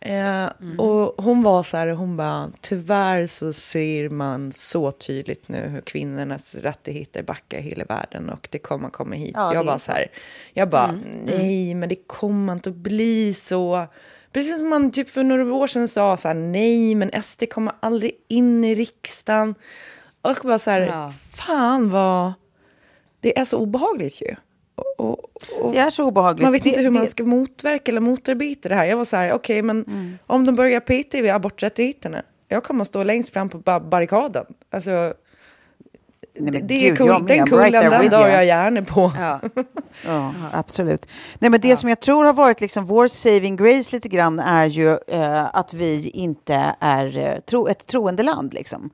[0.00, 0.80] Eh, mm.
[0.80, 5.80] Och hon var så här, hon bara, tyvärr så ser man så tydligt nu hur
[5.80, 9.32] kvinnornas rättigheter backar hela världen och det kommer komma hit.
[9.34, 10.06] Ja, jag bara så här,
[10.52, 11.02] jag bara, mm.
[11.24, 13.86] nej men det kommer inte att bli så.
[14.32, 17.72] Precis som man typ för några år sedan sa så här, nej men SD kommer
[17.80, 19.54] aldrig in i riksdagen.
[20.22, 21.12] Och bara så här, ja.
[21.36, 22.32] fan vad,
[23.20, 24.34] det är så obehagligt ju.
[24.74, 26.42] Och, och, och det är så obehagligt.
[26.42, 28.84] Man vet det, inte hur det, man ska motverka eller motarbeta det här.
[28.84, 30.18] Jag var så här, okej okay, men mm.
[30.26, 34.46] om de börjar peta i aborträttigheterna, jag kommer att stå längst fram på barrikaden.
[34.70, 35.14] Alltså,
[36.38, 39.12] Nej, det, det är cool, den kullen right den dör jag gärna på.
[39.20, 39.40] Ja.
[40.06, 41.08] ja, absolut.
[41.38, 41.76] Nej, men det ja.
[41.76, 45.74] som jag tror har varit liksom vår saving grace lite grann är ju eh, att
[45.74, 48.54] vi inte är eh, tro, ett troende land.
[48.54, 48.90] Liksom.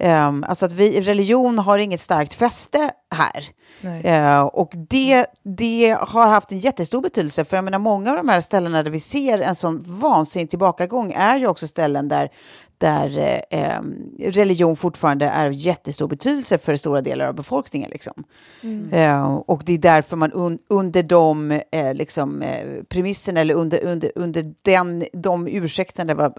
[0.00, 3.44] Um, alltså att vi, religion har inget starkt fäste här.
[3.84, 7.44] Uh, och det, det har haft en jättestor betydelse.
[7.44, 11.12] För jag menar, många av de här ställena där vi ser en sån vansinnig tillbakagång
[11.16, 12.30] är ju också ställen där,
[12.78, 13.80] där eh,
[14.18, 17.90] religion fortfarande är jättestor betydelse för stora delar av befolkningen.
[17.90, 18.24] Liksom.
[18.62, 18.92] Mm.
[18.92, 23.84] Eh, och det är därför man un, under de eh, liksom, eh, premisserna eller under,
[23.84, 26.32] under, under den, de ursäkterna, vad,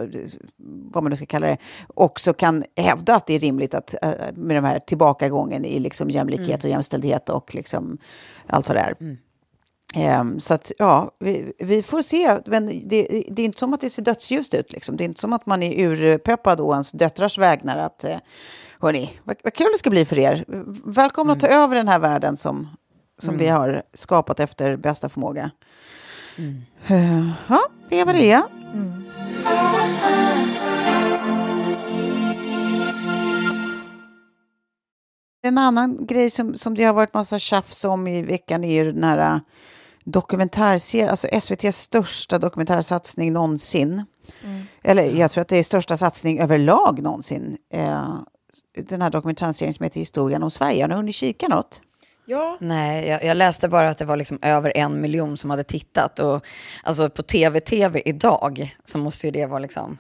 [0.92, 4.12] vad man nu ska kalla det, också kan hävda att det är rimligt att, eh,
[4.34, 6.60] med de här tillbakagången i liksom, jämlikhet mm.
[6.64, 7.98] och jämställdhet och liksom,
[8.48, 8.96] allt vad det är.
[9.00, 9.18] Mm.
[9.96, 12.40] Um, så att, ja, vi, vi, får se.
[12.46, 14.72] Men det, det, är inte som att det ser dödsljust ut.
[14.72, 14.98] Liksom.
[14.98, 17.78] Det är inte som att man är urpeppad å ens döttrars vägnar.
[17.78, 18.18] Att, uh,
[18.80, 20.46] hörni, vad, vad kul det ska bli för er.
[20.86, 21.38] Välkomna mm.
[21.38, 22.68] att ta över den här världen som,
[23.18, 23.46] som mm.
[23.46, 25.52] vi har skapat efter bästa förmåga.
[26.38, 26.62] Mm.
[26.92, 28.44] Uh, ja, det är vad det är.
[28.74, 29.04] Mm.
[35.42, 38.92] En annan grej som, som det har varit massa tjafs om i veckan är ju
[38.92, 39.42] den här
[40.04, 44.06] dokumentärserie, alltså SVTs största dokumentärsatsning någonsin.
[44.44, 44.66] Mm.
[44.84, 47.58] Eller jag tror att det är största satsning överlag någonsin.
[47.74, 48.16] Eh,
[48.76, 50.84] den här dokumentärserien som heter Historien om Sverige.
[50.84, 51.82] Har ni hunnit kika något?
[52.26, 52.58] Ja.
[52.60, 56.20] Nej, jag, jag, läste bara att det var liksom över en miljon som hade tittat.
[56.20, 56.46] Och
[56.84, 59.98] alltså på tv-tv idag så måste ju det vara liksom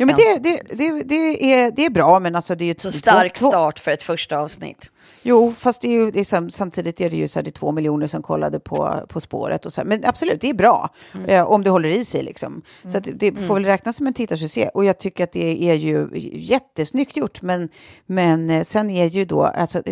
[0.00, 2.74] Ja, men det, det, det, det, är, det är bra, men alltså det är.
[2.78, 4.90] Så stark två, start för ett första avsnitt.
[5.22, 7.52] Jo, fast det är ju, det är, samtidigt är det ju så här, det är
[7.52, 9.66] två miljoner som kollade på, på spåret.
[9.66, 9.88] Och så här.
[9.88, 11.28] Men absolut, det är bra mm.
[11.28, 12.22] eh, om det håller i sig.
[12.22, 12.62] Liksom.
[12.86, 13.54] Så att det får mm.
[13.54, 14.68] väl räknas som en tittarsuccé.
[14.74, 17.42] Och jag tycker att det är ju jättesnyggt gjort.
[17.42, 17.68] Men,
[18.06, 19.82] men eh, sen är ju då, alltså,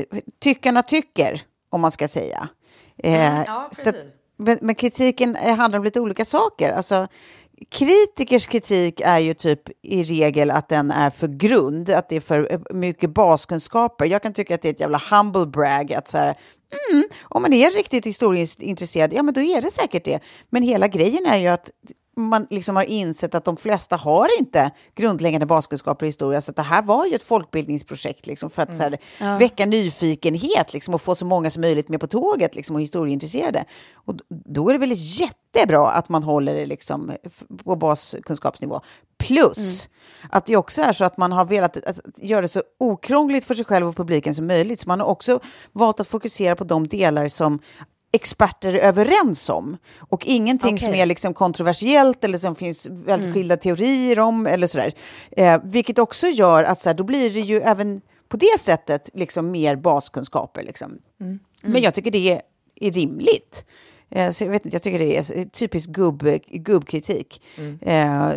[0.41, 2.49] tyckarna tycker, om man ska säga.
[2.99, 3.97] Eh, mm, ja, så att,
[4.37, 6.73] men, men, kritiken handlar om lite olika saker.
[6.73, 7.09] Alltså,
[7.71, 12.21] kritikers kritik är ju typ i regel att den är för grund, att det är
[12.21, 14.05] för eh, mycket baskunskaper.
[14.05, 16.39] Jag kan tycka att det är ett jävla humble brag att så här,
[16.91, 20.21] mm, om man är riktigt historieintresserad, ja men då är det säkert det.
[20.51, 21.71] Men hela grejen är ju att
[22.19, 26.41] man liksom har insett att de flesta har inte grundläggande baskunskaper i historia.
[26.41, 29.39] Så det här var ju ett folkbildningsprojekt liksom, för att så här, Ja.
[29.39, 33.65] väcka nyfikenhet liksom, och få så många som möjligt med på tåget liksom, och historieintresserade.
[33.95, 37.13] Och då är det väl jättebra att man håller det liksom,
[37.65, 38.81] på baskunskapsnivå.
[39.19, 39.89] Plus
[40.31, 43.55] att det också är så att man har velat att göra det så okrångligt för
[43.55, 44.81] sig själv och publiken som möjligt.
[44.81, 45.41] Så man har också
[45.73, 47.59] valt att fokusera på de delar som
[48.19, 49.77] experter är överens om.
[49.99, 51.01] Och ingenting som Okej.
[51.01, 54.47] är liksom kontroversiellt eller som finns väldigt skilda teorier om.
[54.47, 54.93] eller sådär.
[55.31, 59.11] Eh, vilket också gör att så här, då blir det ju även på det sättet
[59.15, 60.63] liksom mer baskunskaper.
[60.63, 60.99] Liksom.
[61.63, 62.41] Men jag tycker det
[62.81, 63.65] är rimligt.
[64.11, 67.43] Eh, Så jag, vet inte, jag tycker det är typisk gubb, gubbkritik.
[67.81, 68.33] Eh,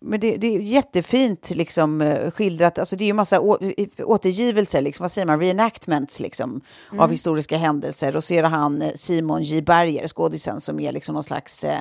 [0.00, 2.78] men det, det är jättefint liksom, eh, skildrat.
[2.78, 3.58] Alltså, det är ju massa å,
[3.98, 6.60] återgivelser, liksom, vad säger man, reenactments liksom,
[6.98, 8.16] av historiska händelser.
[8.16, 9.62] Och så är det han eh, Simon J.
[9.62, 11.80] Berger, skådisen, som är liksom någon slags eh,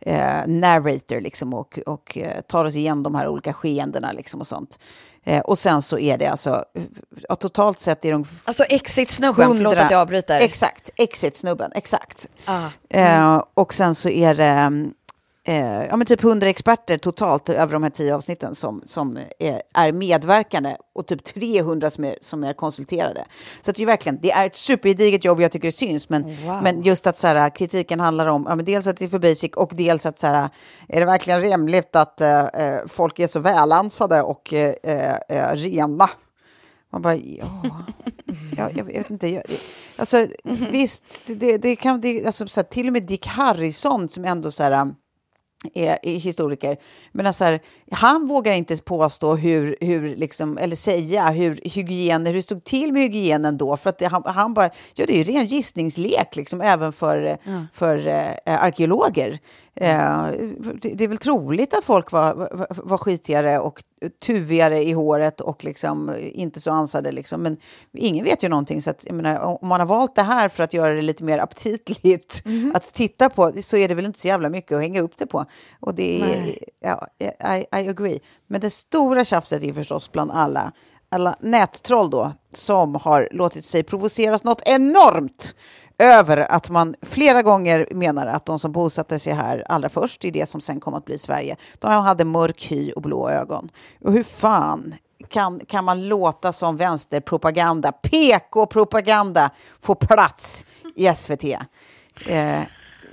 [0.00, 4.46] eh, narrator liksom, och, och eh, tar oss igenom de här olika skeendena liksom, och
[4.46, 4.78] sånt.
[5.24, 6.64] Eh, och sen så är det alltså,
[7.28, 10.40] ja, totalt sett är de Alltså Exit-snubben, förlåt att jag avbryter.
[10.40, 12.28] Exakt, Exit-snubben, exakt.
[12.44, 12.66] Ah.
[12.90, 14.72] Eh, och sen så är det
[15.46, 19.62] eh, ja, men typ 100 experter totalt över de här tio avsnitten som, som är,
[19.74, 23.24] är medverkande och typ 300 som är, som är konsulterade.
[23.60, 26.36] Så att det är verkligen, det är ett supergediget jobb, jag tycker det syns, men,
[26.62, 29.18] men just att så här, kritiken handlar om ja, men dels att det är för
[29.18, 30.48] basic och dels att så här,
[30.88, 34.74] är det verkligen rimligt att eh, eh, folk är så välansade och eh,
[35.28, 36.10] eh, rena?
[36.92, 37.62] Man bara, ja,
[38.56, 39.28] ja jag vet inte.
[39.28, 39.42] Jag,
[39.96, 40.26] alltså,
[40.70, 44.50] visst, det, det kan, det, alltså, så här, till och med Dick Harrison som ändå
[44.50, 44.94] så här,
[45.74, 46.76] är, är historiker.
[47.12, 47.60] Men alltså här,
[47.90, 52.92] han vågar inte påstå hur, hur liksom, eller säga hur hygien, hur det stod till
[52.92, 53.76] med hygienen då.
[53.76, 57.38] För att det, han, han bara, ja det är ju ren gissningslek liksom, även för,
[57.72, 59.38] för eh, arkeologer.
[59.76, 60.26] Eh,
[60.82, 63.82] det, det är väl troligt att folk var, var, var skitigare och
[64.26, 67.12] tuvigare i håret och liksom inte så ansade.
[67.12, 67.42] Liksom.
[67.42, 67.56] Men
[67.92, 68.82] ingen vet ju någonting.
[68.82, 71.38] Så att, menar, om man har valt det här för att göra det lite mer
[71.38, 72.42] aptitligt
[72.74, 75.26] att titta på så är det väl inte så jävla mycket att hänga upp det
[75.26, 75.44] på.
[75.80, 78.18] Och det är, ja, I, I agree.
[78.46, 80.72] Men det stora tjafset är förstås bland alla,
[81.08, 85.54] alla nättroll då som har låtit sig provoceras något enormt
[85.98, 90.30] över att man flera gånger menar att de som bosatte sig här allra först i
[90.30, 93.70] det som sen kom att bli Sverige, de hade mörk hy och blå ögon.
[94.00, 94.94] Och hur fan
[95.28, 100.66] kan, kan man låta som vänsterpropaganda, PK-propaganda, få plats
[100.96, 101.44] i SVT?
[102.26, 102.60] Eh,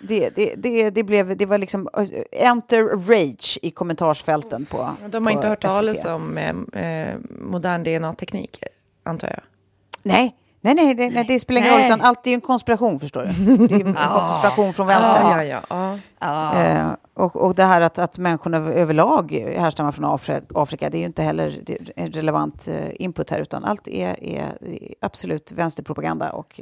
[0.01, 5.25] det, det, det, det, blev, det var liksom eh, enter rage i kommentarsfälten på De
[5.25, 8.63] har på inte hört talas om eh, eh, modern DNA-teknik,
[9.03, 9.41] antar jag.
[10.03, 12.99] Nej, nej, nej, det, nej, det spelar ingen roll, utan allt är ju en konspiration,
[12.99, 13.27] förstår du.
[13.67, 15.21] Det är ju en konspiration från vänster.
[15.43, 16.61] Ja, ja, ja.
[16.63, 20.97] Eh, och, och det här att, att människorna över- överlag härstammar från Afri- Afrika, det
[20.97, 21.59] är ju inte heller
[21.95, 24.45] en relevant eh, input här, utan allt är, är,
[25.01, 26.29] absolut vänsterpropaganda.
[26.31, 26.61] Och,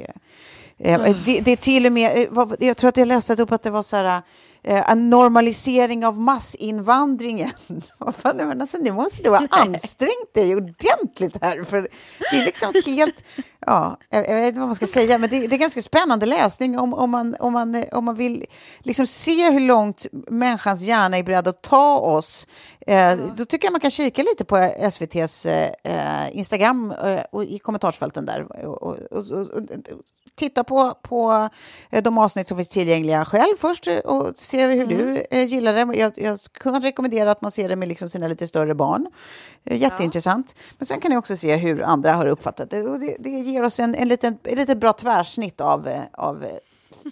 [0.78, 2.26] eh, eh, det, det är till och med,
[2.60, 4.22] jag tror att jag läste upp att det var så här,
[4.62, 7.50] eh, en normalisering av massinvandringen.
[7.98, 11.88] Vad fan, men alltså, nu måste du ha ansträngt dig ordentligt här, för
[12.30, 13.24] det är liksom helt,
[13.66, 16.26] ja, jag, jag vet inte vad man ska säga, men det, det är ganska spännande
[16.26, 18.44] läsning om, om, man, om, man, eh, om man vill
[18.78, 22.46] liksom se hur långt människans hjärna är beredd att ta oss.
[22.86, 27.44] Eh, Då tycker jag man kan kika lite på SVTs eh, eh, Instagram eh, och
[27.44, 28.66] i kommentarsfälten där.
[28.66, 29.26] Och, och, och,
[30.40, 31.48] titta på, på
[31.90, 35.74] eh, de avsnitt som finns tillgängliga själv först eh, och se hur du eh, gillar
[35.74, 35.98] det.
[35.98, 39.06] Jag, jag kunna rekommendera att man ser det med liksom sina lite större barn.
[39.64, 40.54] Jätteintressant.
[40.78, 42.82] Men sen kan ni också se hur andra har uppfattat det.
[42.82, 46.44] Och det, det ger oss en, en, liten, en lite bra tvärsnitt av, av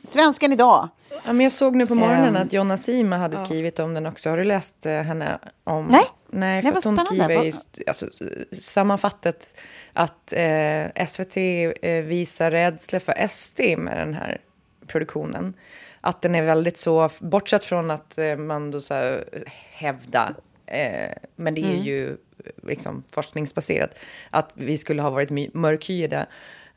[0.05, 0.89] svensken idag.
[1.25, 4.07] Ja, men jag såg nu på morgonen Ehm, att Jonna Sima hade skrivit om den
[4.07, 4.31] också.
[4.31, 5.87] Har du läst henne om...
[5.87, 6.01] Nej.
[6.31, 7.25] Nej, för Nej, vad att hon spännande.
[7.25, 8.07] skriver i, alltså,
[8.53, 9.55] sammanfattat
[9.99, 11.37] att eh, SVT
[11.83, 14.41] eh, visar rädsla för SD med den här
[14.87, 15.55] produktionen.
[16.01, 19.25] Att den är väldigt så, bortsett från att eh, man då så här
[19.73, 20.35] hävda,
[20.67, 21.85] eh, men det är Mm.
[21.85, 22.17] ju
[22.63, 23.99] liksom forskningsbaserat,
[24.31, 26.27] att vi skulle ha varit mörkhyade.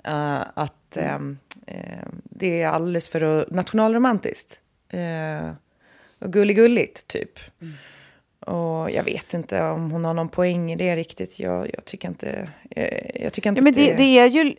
[0.03, 1.37] eh, att Mm.
[1.65, 4.59] eh, eh, det är alldeles för nationalromantiskt.
[4.89, 5.51] Eh,
[6.19, 7.39] och gulligulligt, typ.
[8.45, 11.39] Och jag vet inte om hon har någon poäng i det riktigt.
[11.39, 12.49] Jag, jag tycker inte...
[12.69, 14.55] Jag, jag tycker inte Ja, men det, det, är ju,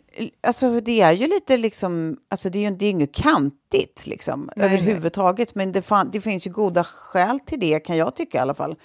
[0.47, 4.49] alltså, det är ju lite liksom, alltså det är ju det är inget kantigt liksom,
[4.55, 5.55] Nej, överhuvudtaget.
[5.55, 8.53] Men det, fan, det finns ju goda skäl till det, kan jag tycka i alla
[8.53, 8.75] fall.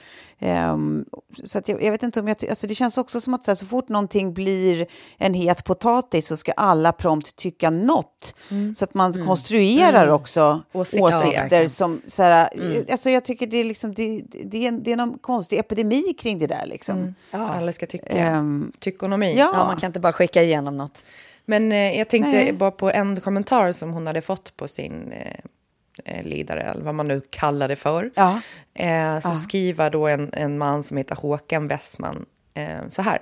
[0.40, 1.04] Ehm,
[1.44, 3.50] så att jag, jag vet inte om jag, alltså det känns också som att så,
[3.50, 4.86] här, så fort någonting blir
[5.18, 8.34] en het potatis så ska alla prompt tycka något.
[8.74, 11.02] Så att man konstruerar också Åsikter.
[11.02, 12.48] åsikter, Ja, som, så här,
[12.90, 16.14] alltså jag tycker det är liksom, det, det, är en, det är någon konstig epidemi
[16.18, 17.14] kring det där liksom.
[17.30, 18.06] alla ska tycka.
[18.06, 19.34] Ehm, Tyckonomi.
[19.38, 19.50] ja.
[19.52, 21.04] Ja, man kan inte bara skicka igenom något.
[21.44, 22.52] Men eh, jag tänkte Nej.
[22.52, 25.34] bara på en kommentar som hon hade fått på sin eh,
[26.04, 28.10] eh, lidare, eller vad man nu kallar det för.
[28.14, 28.40] Ja.
[28.74, 33.18] Eh, så skriver då en, en man som heter Håkan Westman eh, så här.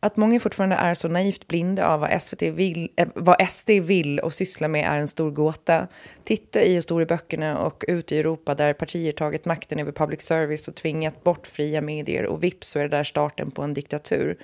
[0.00, 4.18] Att många fortfarande är så naivt blinda av vad, SVT vill, eh, vad SD vill
[4.18, 5.88] och sysslar med är en stor gåta.
[6.24, 10.74] Titta i historieböckerna och ut i Europa där partier tagit makten över public service och
[10.74, 14.36] tvingat bort fria medier och vips så är det där starten på en diktatur.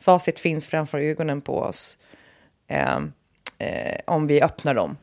[0.00, 1.98] Facit finns framför ögonen på oss
[2.68, 2.98] eh,
[3.58, 4.96] eh, om vi öppnar dem.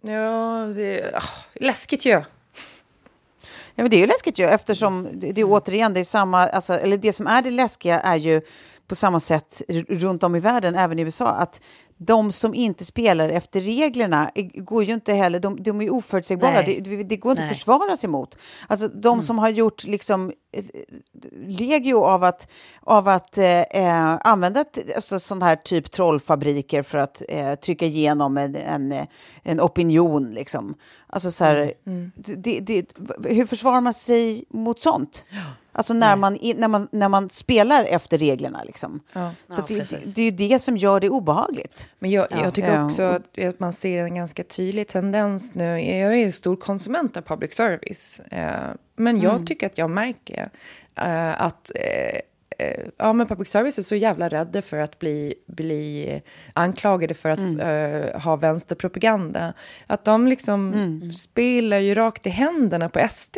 [0.00, 2.10] Ja, det är ah, läskigt ju.
[2.10, 2.24] Ja,
[3.76, 6.46] Ja, men det är ju läskigt ju, eftersom det, det är återigen det är samma,
[6.46, 8.40] alltså, eller det som är det läskiga är ju
[8.86, 11.60] på samma sätt runt om i världen, även i USA, att
[11.96, 17.02] de som inte spelar efter reglerna går ju inte heller, de, de är oförutsägbara, det,
[17.02, 17.50] det, går inte Nej.
[17.50, 18.38] att försvara sig mot.
[18.68, 20.64] Alltså de som har gjort liksom eh,
[21.46, 24.64] legio av att, av att eh, eh, använda
[24.94, 29.06] alltså, sån här typ trollfabriker för att eh, trycka igenom en, en,
[29.42, 30.30] en opinion.
[30.30, 30.74] Liksom.
[31.06, 31.74] Alltså, så här,
[32.16, 32.86] Det, det,
[33.24, 35.26] hur försvarar man sig mot sånt?
[35.76, 38.62] Alltså när man, i- när, man, när man spelar efter reglerna.
[38.64, 39.00] Liksom.
[39.12, 41.88] Så Ja, det, det, är ju det som gör det obehagligt.
[41.98, 42.84] Men jag, jag tycker Ja.
[42.86, 45.64] också att, att man ser en ganska tydlig tendens nu.
[45.80, 48.20] Jag är en stor konsument av public service.
[48.30, 50.50] Eh, men jag tycker att jag märker
[50.96, 52.20] eh, att eh,
[52.66, 56.22] eh, ja, men public service är så jävla rädda för att bli, bli
[56.52, 59.52] anklagade för att eh, ha vänsterpropaganda.
[59.86, 60.72] Att de liksom
[61.16, 63.36] spelar ju rakt i händerna på SD.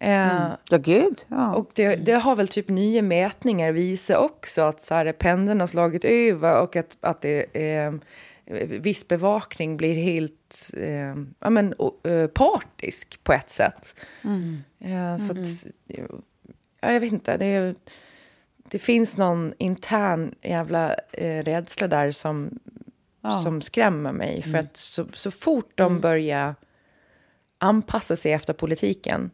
[0.00, 1.24] Eh, Ja, gud.
[1.28, 1.54] Ja.
[1.54, 5.66] och det, det har väl typ nya mätningar visat också att så här, pendeln har
[5.66, 7.92] slagit över och att, att det, eh,
[8.80, 11.74] viss bevakning blir helt eh, ja, men,
[12.04, 13.94] eh, partisk på ett sätt.
[14.78, 15.66] Eh, så att,
[16.80, 17.74] ja, jag vet inte, det,
[18.68, 22.58] det finns någon intern jävla eh, rädsla där som,
[23.42, 24.42] som skrämmer mig.
[24.42, 26.54] För att så, så fort de börjar
[27.58, 29.30] anpassa sig efter politiken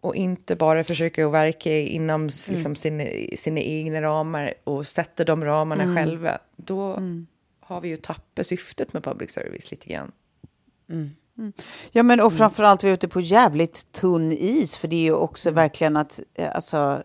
[0.00, 3.04] och inte bara försöka att verka inom s- liksom, sina,
[3.36, 6.96] sina egna ramar och sätta de ramarna själva, då
[7.60, 10.12] har vi ju tappat syftet med public service lite grann.
[11.92, 15.14] Ja, men och framförallt vi är ute på jävligt tunn is, för det är ju
[15.14, 17.02] också verkligen att eh, alltså,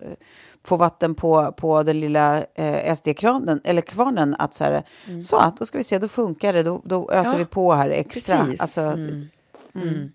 [0.64, 4.84] få vatten på, på den lilla eh, SD-kranen, eller kvarnen, att så här,
[5.22, 7.89] så, då ska vi se, då funkar det, då, då öser Ja, vi på här
[7.89, 8.38] extra.
[8.45, 8.62] precis.
[8.62, 10.12] Alltså, mm.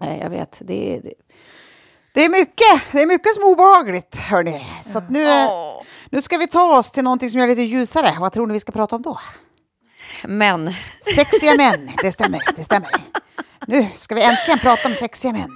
[0.00, 1.12] Nej, jag vet, det är, det,
[2.14, 4.66] det är mycket, det är mycket som är obehagligt, hörni.
[4.82, 5.26] Så nu,
[6.10, 8.16] nu ska vi ta oss till någonting som är lite ljusare.
[8.20, 9.18] Vad tror ni vi ska prata om då?
[10.24, 10.74] Men
[11.16, 12.90] Sexiga män, det stämmer, det stämmer.
[13.66, 15.50] Nu ska vi äntligen prata om sexiga män.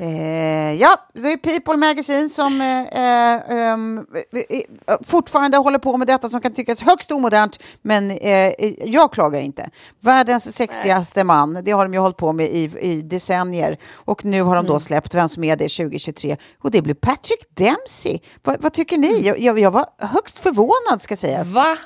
[0.00, 4.06] Eh, ja, det är People Magazine som eh, eh, ehm,
[4.48, 8.52] eh, fortfarande håller på med detta som kan tyckas högst omodernt, men eh,
[8.84, 9.70] jag klagar inte.
[10.00, 14.42] Världens sexigaste man, det har de ju hållit på med i, i decennier och nu
[14.42, 18.18] har de då släppt Vem som är det 2023 och det blir Patrick Dempsey.
[18.42, 19.20] Va, vad tycker ni?
[19.20, 21.54] Jag, jag, jag var högst förvånad ska sägas.
[21.54, 21.76] Va?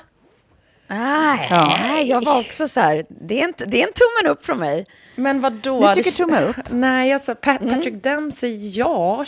[0.87, 1.99] Nej, Ja.
[2.01, 4.85] jag var också så här, det är, inte, det är en tummen upp från mig.
[5.15, 5.79] Men vad då?
[5.79, 6.55] Ni tycker tumme upp?
[6.69, 9.25] Nej, alltså Pat, Patrick Dempsey, ja,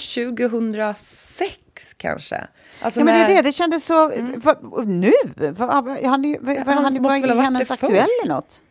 [0.69, 1.57] 2006
[1.97, 2.47] kanske.
[2.81, 4.11] Alltså Ja, men det är när- det, det kändes så...
[4.35, 4.55] Va,
[4.85, 5.11] nu?
[5.35, 6.25] Va, han, är han
[6.67, 8.61] han, måste var väl ha varit hennes aktuell eller något?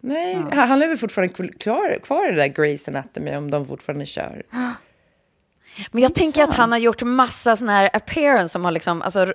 [0.00, 4.06] Nej, han han lever fortfarande kvar, kvar i det där Grey's Anatomy om de fortfarande
[4.06, 4.42] kör.
[5.92, 9.32] Men jag tänker att han har gjort massa sådana här appearance som har liksom, alltså,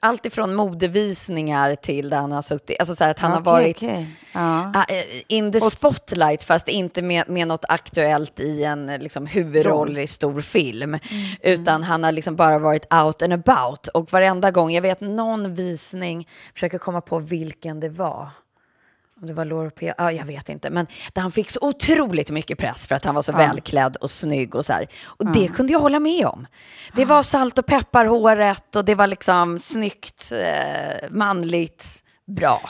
[0.00, 4.08] allt ifrån modevisningar till där han har suttit, alltså så att han har Okej, varit.
[4.32, 4.72] Ja.
[4.74, 4.84] ah,
[5.26, 10.40] in the spotlight fast inte med, med något aktuellt i en liksom, huvudroll i stor
[10.40, 10.98] film.
[11.42, 13.88] Utan han har liksom bara varit out and about.
[13.88, 18.28] Och varenda gång, jag vet någon visning, försöker komma på vilken det var.
[19.20, 19.92] Om det var Laura P.
[19.98, 20.70] Ja, jag vet inte.
[20.70, 24.10] Men där han fick så otroligt mycket press för att han var så välklädd och
[24.10, 24.88] snygg och så här.
[25.06, 26.46] Och det kunde jag hålla med om.
[26.96, 31.84] Det var salt och pepparhåret och det var liksom snyggt, eh, manligt,
[32.26, 32.60] bra.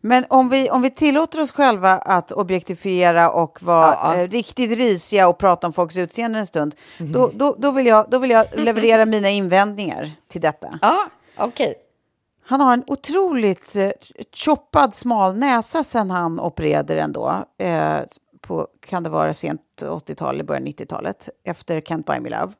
[0.00, 4.16] Men om vi, om vi tillåter oss själva att objektifiera och vara Ja.
[4.16, 8.06] eh, riktigt risiga och prata om folks utseende en stund, då, då, då, vill jag,
[8.10, 10.78] då vill jag leverera mina invändningar till detta.
[10.82, 11.74] Ja, okej.
[12.50, 13.90] Han har en otroligt eh,
[14.32, 17.44] choppad smal näsa sen han opererade den då.
[17.58, 18.00] Eh,
[18.40, 22.52] på, kan det vara sent 80-tal eller början 90-talet, efter Can't Buy Me Love.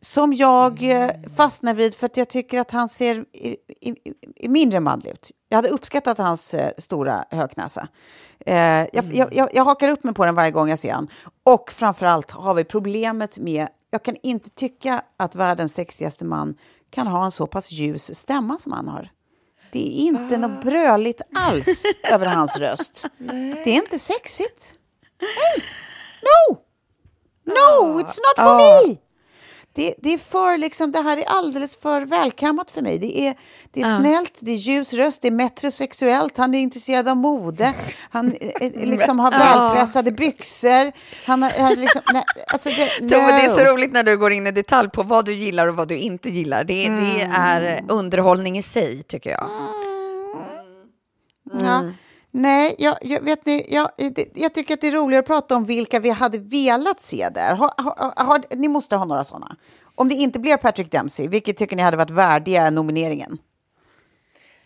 [0.00, 3.94] Som jag eh, fastnar vid för att jag tycker att han ser i, i,
[4.36, 5.30] i mindre manlig ut.
[5.48, 7.88] Jag hade uppskattat hans eh, stora höknäsa.
[8.46, 8.56] Eh,
[8.92, 11.08] jag, jag, jag, jag hakar upp mig på den varje gång jag ser han.
[11.44, 16.54] Och framförallt har vi problemet med, jag kan inte tycka att världens sexigaste man
[16.90, 19.10] kan ha en så pass ljus stämma som han har.
[19.72, 23.06] Det är inte något bröligt alls över hans röst.
[23.64, 24.74] Det är inte sexigt.
[25.20, 25.64] Nej.
[26.22, 26.58] No!
[27.44, 28.56] No, it's not for
[28.86, 28.96] me!
[29.76, 32.98] Det, det är för liksom, det här är alldeles för välkammat för mig.
[32.98, 33.34] Det är,
[33.70, 37.74] det är snällt, det är ljus röst, det är metrosexuellt, han är intresserad av mode,
[38.10, 40.92] han eh, eh, liksom har välpressade byxor.
[41.26, 44.32] Han har, har liksom, nej, alltså det, Tove, det är så roligt när du går
[44.32, 46.64] in i detalj på vad du gillar och vad du inte gillar.
[46.64, 49.50] Det, det är underhållning i sig, tycker jag.
[51.60, 51.82] Ja.
[52.38, 53.90] Nej, jag, jag, vet ni, jag,
[54.34, 57.54] jag tycker att det är roligare att prata om vilka vi hade velat se där.
[57.54, 59.56] Har, har, har, ni måste ha några sådana.
[59.94, 63.38] Om det inte blev Patrick Dempsey, vilket tycker ni hade varit värdiga nomineringen?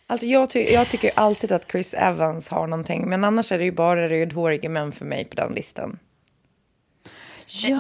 [0.07, 3.65] Alltså jag, ty jag tycker alltid att Chris Evans har någonting, men annars är det
[3.65, 5.99] ju bara rödhåriga män för mig på den listan.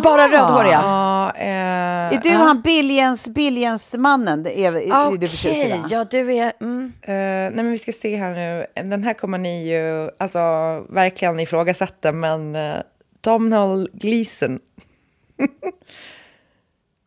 [0.03, 0.81] Bara rödhåriga?
[0.83, 4.43] Ja, eh, Är du han Billions, Billions-mannen?
[4.43, 6.53] Det är, är du förtjust i ja du är...
[6.61, 6.93] Mm.
[7.03, 8.67] Eh, nej men vi ska se här nu.
[8.91, 10.39] Den här kommer ni ju alltså,
[10.89, 12.77] verkligen ifrågasätta, men uh,
[13.21, 14.51] Domhnall Gleeson.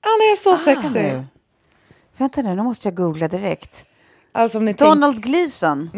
[0.01, 0.91] Han är så sexig.
[0.93, 1.24] nu.
[2.18, 3.86] Vänta nu, nu måste jag googla direkt.
[4.36, 5.90] Alltså om ni Donald Gleeson.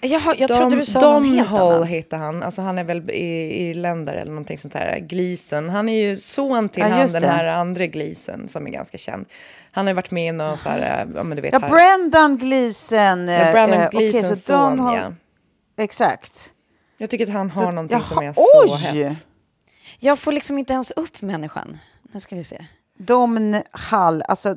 [0.00, 0.54] Jaha, jag tänker...
[0.54, 1.86] trodde du sa någon helt Domhnall annan.
[1.88, 2.42] heter han.
[2.42, 4.98] Alltså han är väl i- irländare eller någonting sånt här.
[4.98, 5.68] Gleeson.
[5.68, 9.26] Han är ju son till Ja, han den här andra Gleeson som är ganska känd.
[9.72, 11.68] Han har varit med i någon så här, ja men du vet Ja, här.
[11.68, 13.28] Brendan Gleeson.
[13.28, 14.98] Ja, eh, okej, Gleesons så son, Donald-
[15.76, 15.82] ja.
[15.84, 16.52] Exakt.
[16.98, 18.42] Jag tycker att han har Så någonting som jaha, är så
[18.94, 19.02] oj!
[19.04, 19.26] hett.
[20.00, 21.78] Jag får liksom inte ens upp människan.
[22.12, 22.66] Nu ska vi se.
[22.98, 24.54] Domhnall, alltså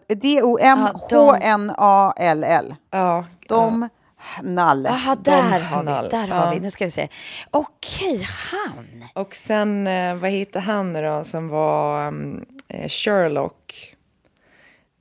[1.41, 2.75] D-O-M-H-N-A-L-L.
[2.91, 4.85] Ja, Domhnall.
[4.85, 6.09] Jaha, där har vi.
[6.09, 6.51] Där har ja.
[6.51, 6.59] vi.
[6.59, 7.07] Nu ska vi se.
[7.51, 8.85] Okej, han.
[9.13, 12.45] Och sen, eh, vad heter han nu då, som var um,
[12.87, 13.95] Sherlock?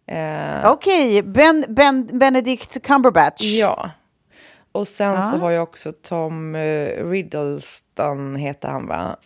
[0.06, 3.42] Eh, Okej, ben, ben, Benedict Cumberbatch.
[3.42, 3.90] Ja.
[4.72, 5.40] Och sen så Ja.
[5.40, 9.16] har jag också Tom uh, Riddleston, heter han va?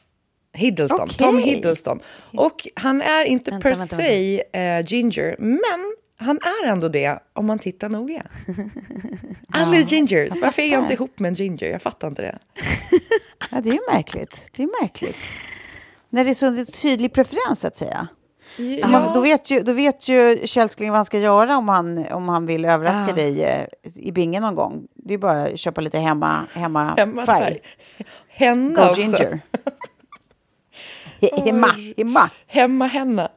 [0.55, 1.17] Hiddleston, Okej.
[1.19, 2.01] Tom Hiddleston.
[2.37, 7.19] Och han är inte Vänta, per vänta, se eh, ginger, men han är ändå det
[7.33, 8.23] om man tittar noga.
[9.53, 11.67] Alla är gingers, varför är jag inte ihop med en ginger?
[11.71, 12.39] Jag fattar inte det.
[13.51, 14.49] Ja, det är ju märkligt.
[14.57, 15.19] Det är märkligt.
[16.11, 18.09] När det är så tydlig preferens, så att säga.
[18.83, 22.07] Så man, då, vet ju, då vet ju Källskling vad han ska göra om han,
[22.13, 23.15] om han vill överraska Ja.
[23.15, 23.65] dig eh,
[23.97, 24.87] i bingen någon gång.
[24.95, 27.39] Det är bara att köpa lite hemma, hemma, Hemmafärg.
[27.45, 27.61] färg.
[28.29, 29.01] Henna Go också.
[29.01, 29.41] ginger.
[31.33, 31.67] He- hemma,
[31.97, 32.31] hemma.
[32.47, 33.29] Hemma henna.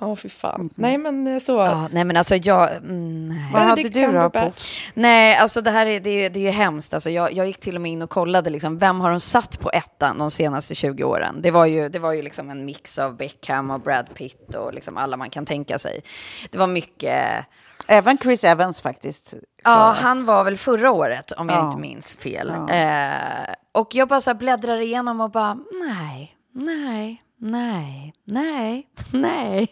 [0.00, 0.70] Ja, fy fan.
[0.74, 1.52] Nej, men eh, så.
[1.52, 2.76] Ja, nej men alltså jag...
[2.76, 3.34] Mm.
[3.52, 4.30] Vad hade du då?
[4.30, 4.52] På?
[4.94, 6.94] Nej, alltså det här är, det är, ju- det är ju hemskt.
[6.94, 9.60] Alltså jag, jag gick till och med in och kollade, liksom, vem har de satt
[9.60, 11.42] på ettan de senaste 20 åren?
[11.42, 14.74] Det var ju, det var ju liksom en mix av Beckham och Brad Pitt och
[14.74, 16.02] liksom alla man kan tänka sig.
[16.50, 17.46] Det var mycket...
[17.88, 19.34] Även Chris Evans faktiskt.
[19.64, 21.66] Ja, han var väl förra året, om jag Ja.
[21.68, 22.48] inte minns fel.
[22.70, 25.54] Eh, och jag bara så bläddrar igenom och bara,
[25.88, 29.68] nej, nej, nej, nej, nej.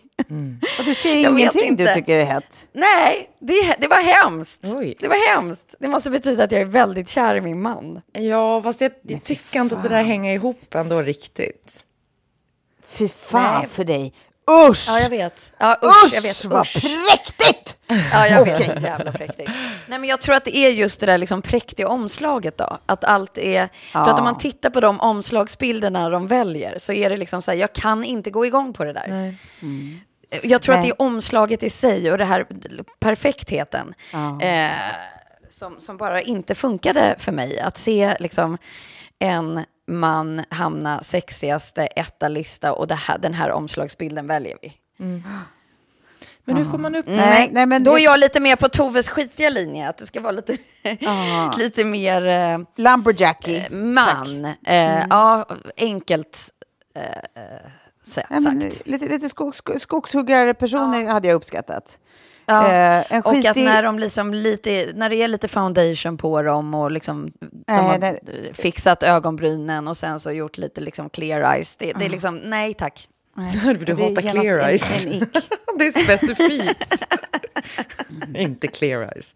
[0.78, 2.68] Och du ser ingenting du tycker är hett.
[2.72, 4.64] Nej, det, det var hemskt.
[4.64, 4.96] Oj.
[5.00, 5.74] Det var hemskt.
[5.80, 8.00] Det måste betyda att jag är väldigt kär i min man.
[8.12, 11.84] Ja, fast jag, jag tycker inte att det där hänger ihop ändå riktigt.
[12.84, 13.68] Fy fan Nej.
[13.68, 14.12] för dig.
[14.70, 14.86] Usch!
[14.88, 15.52] Ja, jag vet.
[15.58, 16.44] Ja, usch, Usch, jag vet.
[16.44, 16.72] vad Usch.
[16.74, 17.76] präktigt!
[18.12, 18.60] Ja, jag vet.
[18.60, 18.82] Okej.
[18.82, 19.50] Jävla präktigt.
[19.88, 22.78] Nej, men jag tror att det är just det där liksom präktiga omslaget då.
[22.86, 23.68] Att allt är...
[23.92, 27.50] För att om man tittar på de omslagsbilderna de väljer så är det liksom så
[27.50, 29.34] här, jag kan inte gå igång på det där.
[30.42, 30.88] Jag tror att Nej.
[30.90, 32.46] det är omslaget i sig och det här
[33.00, 33.94] perfektheten
[34.42, 34.70] eh,
[35.48, 37.60] som, som bara inte funkade för mig.
[37.60, 38.58] Att se liksom
[39.18, 44.72] en man hamna sexigaste etta-lista och här, den här omslagsbilden väljer vi.
[46.44, 47.04] Men hur får man upp...
[47.08, 50.20] Nej, nej, men Då är jag lite mer på Toves skitiga linje, att det ska
[50.20, 50.56] vara lite,
[51.06, 51.52] Ah.
[51.56, 53.62] lite mer eh, Lumberjacky.
[53.70, 54.44] man.
[54.66, 56.38] Eh, Ja, enkelt
[56.94, 57.02] eh,
[57.42, 57.70] eh,
[58.02, 58.86] sa- Nej, men, sagt.
[58.86, 61.98] lite lite skogs, skogshuggarpersoner hade jag uppskattat.
[62.48, 66.42] Ja, Eh, en och att när, de liksom lite, när det är lite foundation på
[66.42, 68.20] dem och liksom, de Nej, har det-
[68.54, 71.76] fixat ögonbrynen och sen så gjort lite liksom clear eyes.
[71.76, 73.08] Det, det är liksom, nej tack.
[73.36, 73.52] Nej,
[73.86, 75.06] Du hatar clear en- eyes.
[75.06, 75.22] En ick.
[75.78, 77.04] det är specifikt.
[78.36, 79.34] inte clear eyes.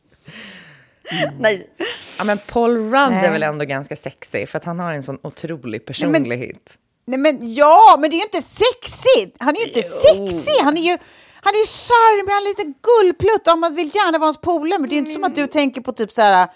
[1.39, 1.71] Nej.
[2.19, 3.27] Ja, men Paul Rudd Nej.
[3.27, 6.79] är väl ändå ganska sexig för att han har en sån otrolig personlighet.
[7.07, 9.37] Nej men ja, men det är ju inte sexigt.
[9.41, 10.63] Han är ju inte sexig.
[10.65, 10.99] Han är ju
[11.45, 14.79] han är charmig, han är lite gullplutt och man vill gärna vara hans polare.
[14.79, 16.49] Men det är inte som att du tänker på typ så här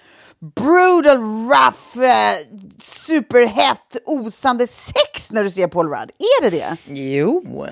[0.57, 1.19] brutal,
[1.51, 2.37] rough, eh,
[2.79, 6.11] superhett, osande sex när du ser Paul Rudd.
[6.19, 6.77] Är det det?
[6.87, 7.67] Jo.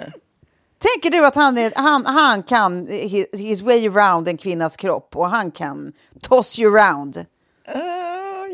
[0.78, 5.16] Tänker du att han, är, han, han kan his, his way around en kvinnas kropp
[5.16, 5.92] och han kan
[6.22, 7.16] toss you around?
[7.16, 7.24] Eh,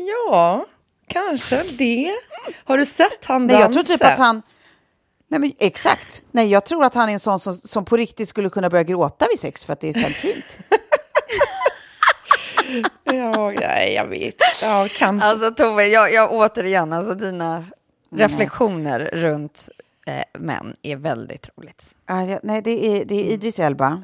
[0.07, 0.65] ja,
[1.07, 2.11] kanske det.
[2.65, 3.65] Har du sett han Nej, dansa?
[3.65, 4.41] jag tror typ att han...
[5.31, 6.23] Nej, men exakt.
[6.31, 8.83] Nej, jag tror att han är en sån som, som på riktigt skulle kunna börja
[8.83, 10.59] gråta vid sex för att det är så fint.
[13.03, 14.35] Ja, nej, jag vet.
[14.61, 15.27] Ja, kanske.
[15.27, 17.65] Alltså Tove, jag, jag återigen, alltså dina
[18.15, 19.69] reflektioner runt
[20.07, 21.95] eh, män är väldigt roligt.
[22.07, 24.01] Ja, ja, nej, det är, det är Idris Elba.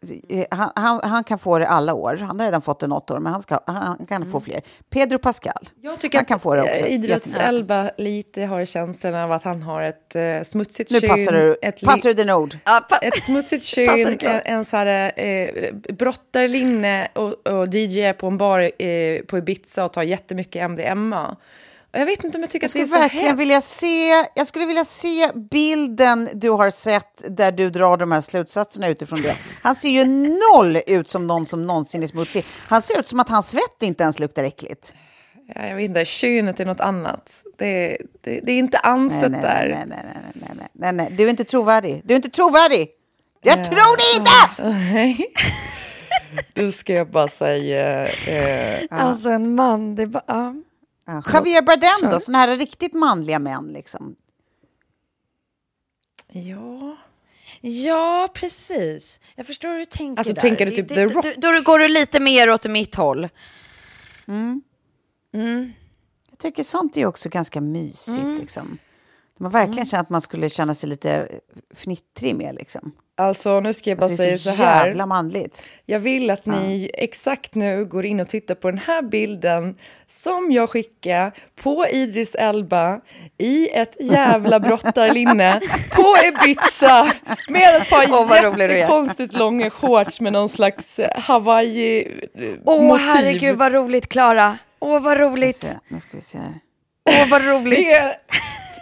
[0.00, 2.16] Det- det- Han, han, han kan få det alla år.
[2.16, 4.60] Han har redan fått det något år, men han, ska, han kan få fler.
[4.90, 5.68] Pedro Pascal.
[5.80, 6.72] Jag tycker han kan få det också.
[6.84, 7.48] eh, Idris Jättemycket.
[7.48, 11.08] Elba lite har känslan av att han har ett eh, smutsigt Nu kyn.
[11.10, 12.58] passar du, ett, passar du ord.
[12.64, 15.48] Ja, ett smutsigt Passar kyn, en, en så här eh,
[15.94, 21.36] brottarlinne och, och DJ är på en bar eh, på Ibiza och tar jättemycket MDMA.
[21.96, 23.38] Jag vet inte om jag tycker Jag att det är skulle så verkligen hett.
[23.38, 28.20] vilja se, jag skulle vilja se bilden du har sett där du drar de här
[28.20, 29.36] slutsatserna utifrån det.
[29.62, 30.04] Han ser ju
[30.52, 32.44] noll ut som någon som någonsin är smutsig.
[32.68, 34.94] Han ser ut som att hans svett inte ens luktar äckligt.
[35.54, 37.30] Ja, jag vet inte, könet är något annat.
[37.58, 39.68] Det, det, det är inte anset nej, där.
[39.68, 42.02] Nej, nej, nej, nej, nej, nej, nej, du är inte trovärdig.
[42.04, 42.88] Du är inte trovärdig!
[43.42, 44.62] Jag tror det inte!
[44.94, 45.26] Nej.
[46.52, 48.02] Då ska jag bara säga...
[48.06, 50.62] Eh, Alltså en man, det är bara...
[51.04, 51.22] Ja.
[51.26, 54.16] Ja, Javier Bardem då, såna här riktigt manliga män liksom.
[56.32, 56.96] ja...
[57.60, 59.20] Ja, precis.
[59.34, 60.40] Jag förstår hur du tänker Alltså, där.
[60.40, 61.24] tänker du typ Det- The Rock?
[61.36, 63.28] Då, då går du lite mer åt mitt håll.
[66.30, 68.78] Jag tycker sånt är också ganska mysigt liksom.
[69.38, 71.40] Man verkligen känner att man skulle känna sig lite
[71.74, 72.92] fnittrig med liksom.
[73.16, 74.86] Alltså, nu ska jag bara Alltså, säga så så här.
[74.86, 75.62] jävla manligt.
[75.86, 79.76] Jag vill att ni exakt nu går in och tittar på den här bilden
[80.08, 83.00] som jag skickade på Idris Elba
[83.38, 85.60] i ett jävla brottarlinne
[85.90, 87.12] på Ibiza
[87.48, 88.68] med ett par är.
[88.74, 92.60] jättekonstigt långa shorts med någon slags eh, Hawaii-motiv.
[92.64, 94.58] Åh, herregud vad roligt, Klara.
[94.80, 95.56] Åh, vad roligt.
[95.56, 96.54] Så, nu ska vi se här.
[97.10, 97.78] Åh, vad roligt.
[97.78, 98.14] Det är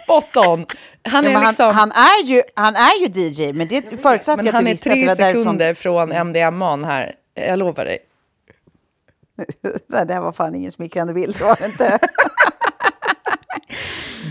[0.03, 0.65] spot on.
[1.03, 1.65] Han Ja, är men liksom...
[1.65, 4.63] han, han, är ju, han är ju DJ, men det förutsatte men jag att han
[4.63, 5.43] du är visste att det tre var därifrån.
[5.43, 7.15] sekunder från MDMA här.
[7.33, 7.97] Jag lovar dig.
[9.87, 11.99] Det här var fan ingen smickrande bild, var det inte?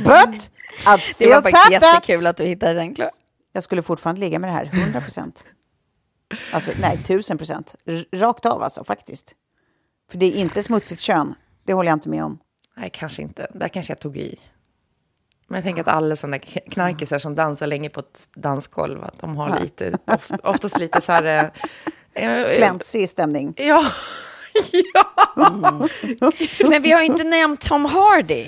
[0.04, 0.50] But
[0.86, 1.82] I'd Det still var faktiskt tap that.
[2.08, 3.10] jättekul att du hittade den, Klara.
[3.52, 5.44] Jag skulle fortfarande ligga med det här, 100 procent.
[6.52, 7.74] Alltså, nej, 1000 procent.
[8.14, 9.32] Rakt av alltså, faktiskt.
[10.10, 11.34] För det är inte smutsigt kön.
[11.66, 12.38] Det håller jag inte med om.
[12.76, 13.46] Nej, kanske inte.
[13.54, 14.40] Där kanske jag tog i.
[15.52, 16.38] Men jag tänker att alla sådana
[16.70, 21.12] knarkisar som dansar länge på ett dansgolv, att de har lite, of, oftast lite så
[21.12, 21.52] här...
[22.14, 23.54] eh, eh, Flänsig stämning.
[23.56, 23.84] Ja.
[24.94, 25.88] ja.
[26.68, 28.46] Men vi har ju inte nämnt Tom Hardy.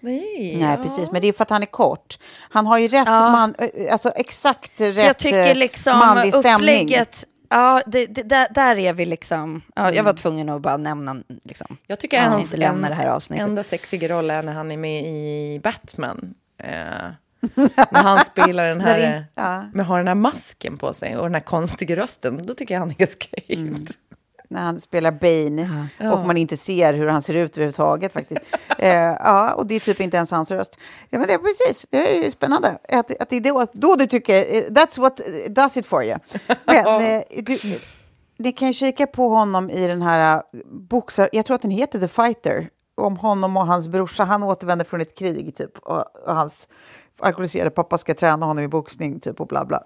[0.00, 0.56] Nej.
[0.60, 1.10] Nej, precis.
[1.10, 2.18] Men det är för att han är kort.
[2.50, 3.30] Han har ju rätt, Ja.
[3.30, 3.54] man,
[3.90, 6.74] alltså exakt rätt jag tycker eh, liksom manlig stämning.
[6.84, 7.24] upplägget...
[7.50, 9.62] Ja, det, det, där, där är vi liksom...
[9.74, 11.16] Ja, jag var tvungen att bara nämna...
[11.44, 11.76] Liksom.
[11.86, 12.56] Jag tycker Ja, hans inte
[12.88, 13.46] det här avsnittet.
[13.46, 16.34] enda sexiga roll är när han är med i Batman.
[16.58, 16.68] Eh,
[17.90, 19.64] när han spelar den här, ja.
[19.72, 22.46] med har den här masken på sig och den här konstiga rösten.
[22.46, 23.86] Då tycker jag han är ganska Mm.
[24.48, 28.42] När han spelar Bane och man inte ser hur han ser ut överhuvudtaget faktiskt.
[28.78, 30.78] eh, ja, och det är typ inte ens hans röst.
[31.10, 34.06] Ja, men det är precis, det är spännande att, att det är då, då du
[34.06, 36.18] tycker, eh, that's what does it for you.
[36.64, 37.78] Men eh, du,
[38.38, 41.70] ni kan ju kika på honom i den här uh, boxar, jag tror att den
[41.70, 46.04] heter The Fighter, om honom och hans brorsa, han återvänder från ett krig typ och,
[46.26, 46.68] och hans
[47.18, 49.82] alkoholiserade pappa ska träna honom i boxning typ och bla bla.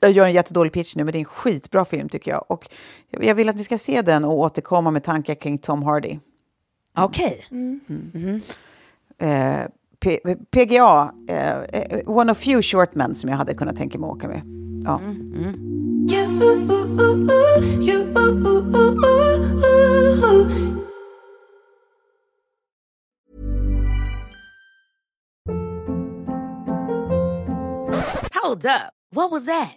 [0.00, 2.44] Jag gör en jättedålig pitch nu, men det är en skitbra film tycker jag.
[2.48, 2.68] Och
[3.10, 6.18] jag vill att ni ska se den och återkomma med tankar kring Tom Hardy.
[6.96, 7.44] Okej.
[9.18, 9.60] Eh,
[10.00, 10.20] P-
[10.50, 14.16] PGA, eh, eh, one of few short men som jag hade kunnat tänka mig att
[14.16, 14.42] åka med.
[14.84, 15.00] Ja.
[28.42, 28.92] Hold up.
[29.12, 29.76] What was that?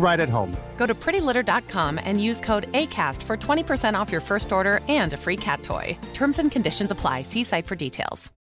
[0.00, 0.56] right at home.
[0.76, 5.16] Go to prettylitter.com and use code ACAST for 20% off your first order and a
[5.16, 5.96] free cat toy.
[6.12, 7.22] Terms and conditions apply.
[7.22, 8.32] See site for details.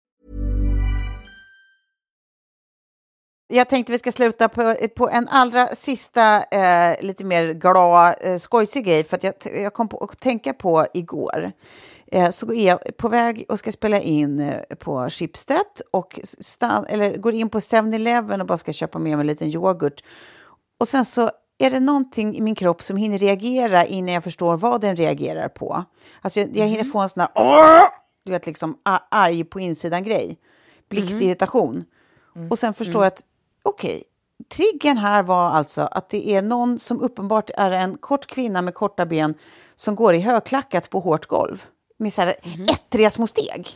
[3.51, 8.37] Jag tänkte vi ska sluta på, på en allra sista, eh, lite mer glad, eh,
[8.37, 9.03] skojsig grej.
[9.03, 11.51] För att jag, jag kom på att tänka på igår.
[12.11, 16.85] Eh, så är jag på väg och ska spela in eh, på Schibsted och stan,
[16.89, 20.03] eller går in på 7-Eleven och bara ska köpa med mig en liten yoghurt.
[20.79, 24.57] Och sen så är det någonting i min kropp som hinner reagera innan jag förstår
[24.57, 25.83] vad den reagerar på.
[26.21, 27.81] Alltså jag, jag hinner få en sån här, "Åh!"
[28.25, 28.77] du vet, liksom
[29.11, 30.37] arg på insidan-grej.
[30.89, 31.83] Blixtirritation.
[32.49, 33.21] Och sen förstår jag att,
[33.63, 34.03] okej,
[34.55, 38.73] triggern här var alltså att det är någon som uppenbart är en kort kvinna med
[38.73, 39.33] korta ben
[39.75, 41.63] som går i högklackat på hårt golv.
[41.97, 42.35] Med så här
[42.73, 43.69] ettriga små steg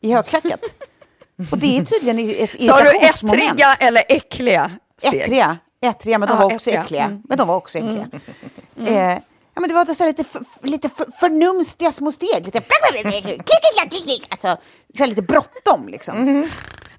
[0.00, 0.60] i högklackat.
[1.52, 3.44] Och det är tydligen ett Sa du irritationsmoment.
[3.44, 5.20] ettriga eller äckliga steg?
[5.20, 5.58] Ettriga,
[5.90, 6.82] ettriga, men de Ja, var också äckliga.
[6.82, 7.04] äckliga.
[7.04, 7.22] Mm.
[7.28, 8.08] Men de var också äckliga.
[8.76, 9.18] Eh,
[9.54, 12.44] ja, men det var så lite, för, lite för, förnumstiga små steg.
[12.44, 12.60] Lite,
[14.30, 14.56] alltså,
[14.98, 16.46] så lite bråttom liksom.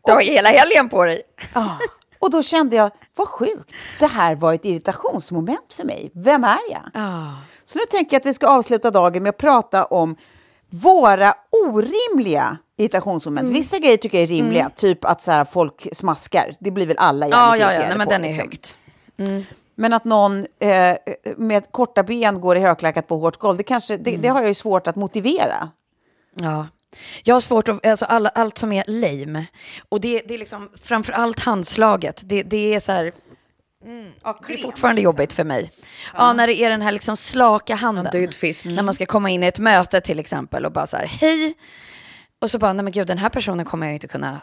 [0.05, 1.21] Du har hela helgen på dig.
[1.53, 1.69] Ah,
[2.19, 3.71] och då kände jag, vad sjukt.
[3.99, 6.11] Det här var ett irritationsmoment för mig.
[6.15, 6.81] Vem är jag?
[6.93, 7.31] Ah.
[7.65, 10.15] Så nu tänker jag att vi ska avsluta dagen med att prata om
[10.69, 11.33] våra
[11.65, 13.43] orimliga irritationsmoment.
[13.45, 13.53] Mm.
[13.53, 16.53] Vissa grejer tycker jag är rimliga, typ att så här, folk smaskar.
[16.59, 17.79] Det blir väl alla jävligt Ja, ja, ja.
[17.87, 18.11] Nej, men på.
[18.13, 18.43] den är liksom.
[18.49, 18.77] högt.
[19.75, 20.95] Men att någon eh,
[21.37, 24.21] med korta ben går i högklackat på hårt golv, det, kanske, det, Mm.
[24.21, 25.69] det har jag ju svårt att motivera.
[26.35, 26.67] Ja.
[27.23, 29.45] Jag har svårt att, alltså alla, allt som är lame.
[29.89, 32.21] Och det, det är liksom framför allt handslaget.
[32.25, 33.13] Det, det är så här,
[34.47, 35.71] det är fortfarande jobbigt för mig.
[36.17, 36.33] Ja.
[36.33, 38.31] när det är den här liksom slaka handen.
[38.31, 38.65] fisk.
[38.65, 41.53] När man ska komma in i ett möte till exempel och bara så här, hej.
[42.45, 44.41] Och så bara, nej men gud, den här personen kommer jag inte kunna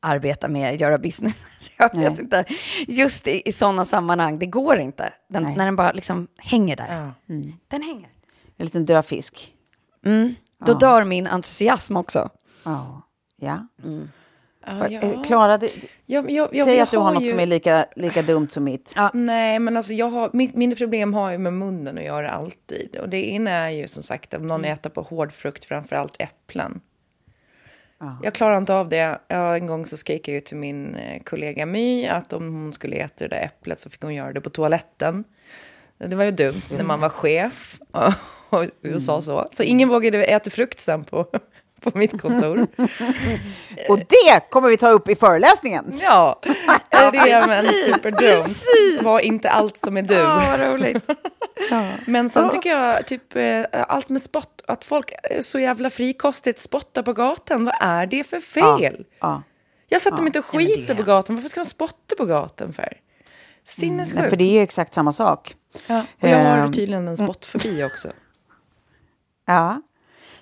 [0.00, 1.34] arbeta med, göra business.
[1.78, 2.20] Jag vet Nej.
[2.20, 2.44] inte.
[2.88, 5.12] Just i, i sådana sammanhang, det går inte.
[5.28, 7.12] Den, när den bara liksom hänger där.
[7.68, 8.08] Den hänger.
[8.56, 9.54] En liten död fisk.
[10.66, 12.30] Då dör min entusiasm också.
[12.64, 13.02] Ja.
[13.36, 13.66] ja.
[14.66, 15.72] Ja, Eh, Klara, det-
[16.06, 18.48] Jag, jag, jag, säg jag att du har något ju- som är lika, lika dumt
[18.50, 18.94] som mitt.
[19.14, 22.96] Nej, men alltså jag har, mitt, mina problem har ju med munnen att göra alltid.
[23.00, 26.80] Och det ena är ju som sagt om någon äter på hård frukt, framförallt äpplen.
[28.22, 29.20] Jag klarar inte av det.
[29.28, 32.96] En gång så skrek jag ju till min eh, kollega My att om hon skulle
[32.96, 35.24] äta det där äpplet så fick hon göra det på toaletten.
[35.98, 37.80] Det var ju dumt när man var chef
[38.50, 39.46] och, och, sa så.
[39.52, 41.26] Så ingen vågade äta frukt sen på,
[41.80, 42.66] på mitt kontor.
[43.88, 45.98] Och det kommer vi ta upp i föreläsningen.
[46.02, 46.40] Ja,
[46.90, 48.58] det är men superdumt.
[49.02, 50.14] Var inte allt som är du.
[50.14, 51.04] Ja, vad roligt.
[52.06, 57.02] Men sen tycker jag typ eh, allt med spott, att folk så jävla frikostigt spottar
[57.02, 57.64] på gatan.
[57.64, 59.04] Vad är det för fel?
[59.20, 59.42] Ja.
[59.88, 61.36] Jag sätter mig inte och skiter på gatan.
[61.36, 62.92] Varför ska man spotta på gatan för?
[63.64, 64.20] Sinnessjukt.
[64.20, 65.54] Nej, för det är ju exakt samma sak.
[65.86, 68.08] ja, och jag har Ehm, tydligen en spottfobi också.
[69.46, 69.82] Ja.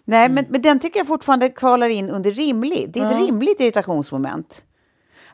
[0.05, 0.35] Nej, Mm.
[0.35, 2.91] men, men den tycker jag fortfarande kvalar in under rimlig.
[2.93, 4.65] Det är ett rimligt irritationsmoment.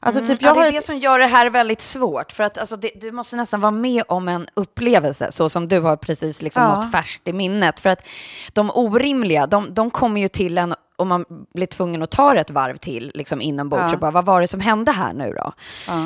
[0.05, 0.57] Alltså, typ, jag Mm.
[0.57, 2.33] Ja, det är ett, det som gör det här väldigt svårt.
[2.33, 5.81] För att alltså, det, du måste nästan vara med om en upplevelse, så som du
[5.81, 6.77] har precis liksom Ja.
[6.77, 7.81] något färskt i minnet.
[7.81, 8.07] För att
[8.53, 11.25] de orimliga, de, de kommer ju till en om man
[11.55, 13.93] blir tvungen att ta ett varv till liksom inombords Ja.
[13.93, 15.53] och bara, vad var det som hände här nu då?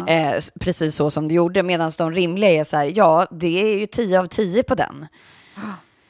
[0.08, 3.72] Eh, s- precis så som du gjorde, medan de rimliga är så här, ja, det
[3.72, 5.06] är ju 10 av 10 på den.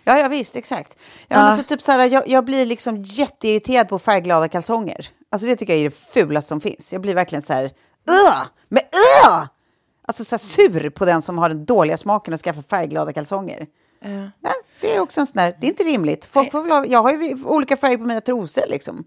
[0.04, 0.96] Ja, ja visst, exakt.
[1.28, 1.42] Ja, Ja.
[1.46, 5.08] Men så typ så här, jag, jag blir liksom jätteirriterad på färgglada kalsonger.
[5.32, 6.92] Alltså det tycker jag är det fulaste som finns.
[6.92, 7.64] Jag blir verkligen så här,
[8.08, 8.46] Ugh!
[8.68, 9.46] Men ugh!
[10.08, 13.66] Alltså så sur på den som har den dåliga smaken och skaffar färgglada kalsonger.
[14.40, 14.50] Ja,
[14.80, 16.24] det är också en sån där, det är inte rimligt.
[16.24, 19.04] Folk får väl ha, jag har ju olika färger på mina trosor liksom.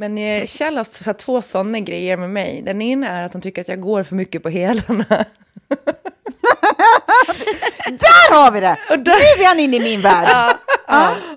[0.00, 2.62] Men eh, Kjell har så- två sådana grejer med mig.
[2.62, 5.04] Den ena är att han tycker att jag går för mycket på hälarna.
[7.88, 8.76] Där har vi det!
[8.88, 9.10] Nu
[9.42, 10.28] är han inne i min värld.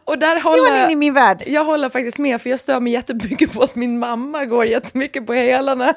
[0.05, 1.43] Och där Nu är håller han inne i min värld.
[1.47, 5.27] jag håller faktiskt med, för jag stör mig jättemycket på att min mamma går jättemycket
[5.27, 5.93] på hälarna.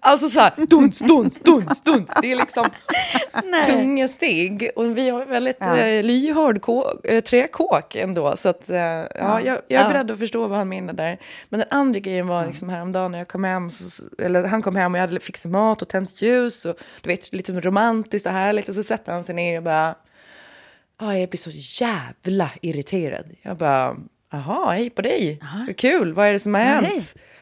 [0.00, 2.10] Alltså så här, duns, duns, duns, duns.
[2.22, 2.66] Det är liksom
[3.66, 4.70] tunga steg.
[4.76, 5.76] Och vi har väldigt Ja.
[5.78, 8.36] eh, lyhörd kå- eh, träkåk ändå.
[8.36, 9.06] Så att, eh, ja,
[9.44, 11.18] jag, jag är beredd att förstå vad han menar där.
[11.48, 14.76] Men den andra grejen var liksom häromdagen när jag kom hem, så, eller han kom
[14.76, 16.64] hem och jag hade fixat mat och tänt ljus.
[16.64, 18.68] Och du vet, lite romantiskt och härligt.
[18.68, 19.94] Och så sätter han sig ner och bara,
[20.96, 23.24] ah, jag blir så jävla irriterad.
[23.42, 23.96] Jag bara,
[24.32, 25.40] jaha, hej på dig.
[25.76, 26.86] Kul, vad är det som har hänt?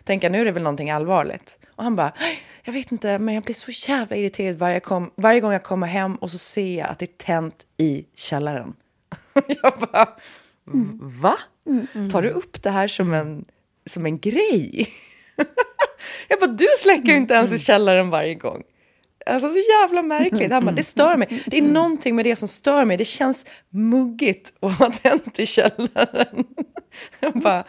[0.05, 1.59] Tänker nu är det väl någonting allvarligt.
[1.77, 2.12] Och han bara,
[2.64, 5.87] jag vet inte, men jag blir så jävla irriterad varje, kom, varje gång jag kommer
[5.87, 8.75] hem och så ser jag att det är tänt i källaren.
[9.47, 10.05] jag bara,
[10.64, 11.39] "V- va?
[12.12, 13.45] Tar du upp det här som en,
[13.91, 14.89] som en grej?
[16.29, 18.62] jag bara, du släcker ju inte ens i källaren varje gång.
[19.27, 20.53] Alltså så jävla märkligt.
[20.53, 21.43] Han bara, det stör mig.
[21.47, 22.97] Det är någonting med det som stör mig.
[22.97, 26.45] Det känns muggigt att ha tänt i källaren.
[27.20, 27.64] Jag bara,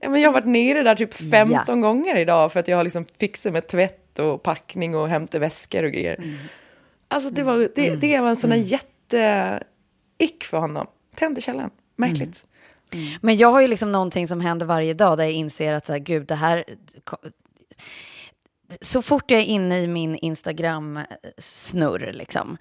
[0.00, 2.84] ja, men jag har varit nere där typ 15 gånger idag för att jag har
[2.84, 6.38] liksom fixat med tvätt och packning och hämtat väskor och grejer.
[7.08, 10.86] Alltså det var, det, det var en sån här jätte-ick för honom.
[11.16, 11.70] Tänd i källaren.
[11.96, 12.44] Märkligt.
[13.20, 15.92] Men jag har ju liksom någonting som händer varje dag där jag inser att så
[15.92, 16.64] här, gud, det här...
[18.80, 22.56] Så fort jag är inne i min Instagram-snurr, liksom,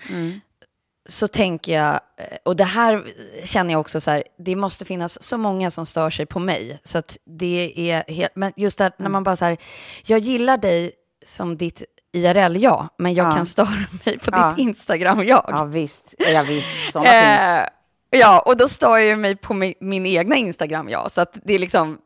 [1.09, 3.03] så tänker jag, eh, och det här
[3.43, 6.79] känner jag också så här, det måste finnas så många som stör sig på mig.
[6.83, 9.57] Så att det är helt, men just det här, när man bara så här,
[10.05, 10.91] jag gillar dig
[11.25, 11.83] som ditt
[12.13, 13.35] IRL-jag, men jag Ja.
[13.35, 14.49] kan störa mig på Ja.
[14.49, 15.45] ditt Instagram-jag.
[15.47, 16.91] Ja visst, ja, visst.
[16.93, 17.61] sådana finns.
[17.61, 17.67] Eh,
[18.15, 21.09] Ja, och då står jag mig på min, min egna Instagram, ja.
[21.09, 21.97] Så att det är liksom,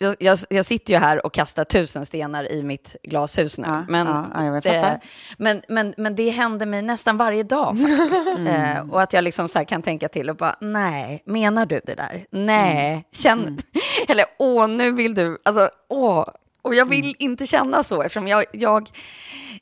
[0.00, 3.66] jag, jag, jag sitter ju här och kastar tusen stenar i mitt glashus nu.
[3.68, 5.00] Ja, men, ja, det,
[5.38, 7.76] men, men, men det händer mig nästan varje dag
[8.10, 8.38] faktiskt.
[8.38, 8.76] Mm.
[8.76, 11.94] Eh, och att jag liksom så kan tänka till och bara, nej, menar du det
[11.94, 12.26] där?
[12.30, 13.02] Nej, Mm.
[13.12, 13.58] känn...
[14.08, 15.38] Eller, åh, nu vill du...
[15.44, 16.28] Alltså, åh.
[16.62, 18.88] Och jag vill inte känna så eftersom jag, jag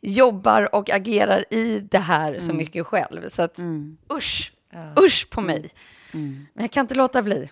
[0.00, 2.56] jobbar och agerar i det här så Mm.
[2.56, 3.28] mycket själv.
[3.28, 3.56] Så att,
[4.12, 4.52] usch,
[5.00, 5.70] usch på mig.
[6.14, 6.46] Mm.
[6.54, 7.50] Men jag kan inte låta bli.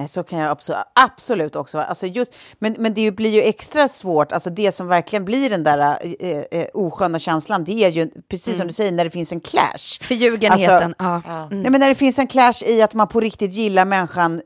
[0.00, 3.88] Nej, så kan jag absolut, absolut också alltså just, Men, men det blir ju extra
[3.88, 8.10] svårt, alltså det som verkligen blir den där eh, eh, osköna känslan, det är ju
[8.28, 9.98] precis som du säger, när det finns en clash.
[10.00, 11.48] Förljugenheten, Alltså, ja.
[11.50, 14.40] Nej, men när det finns en clash i att man på riktigt gillar människan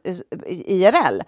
[0.47, 1.21] IRL,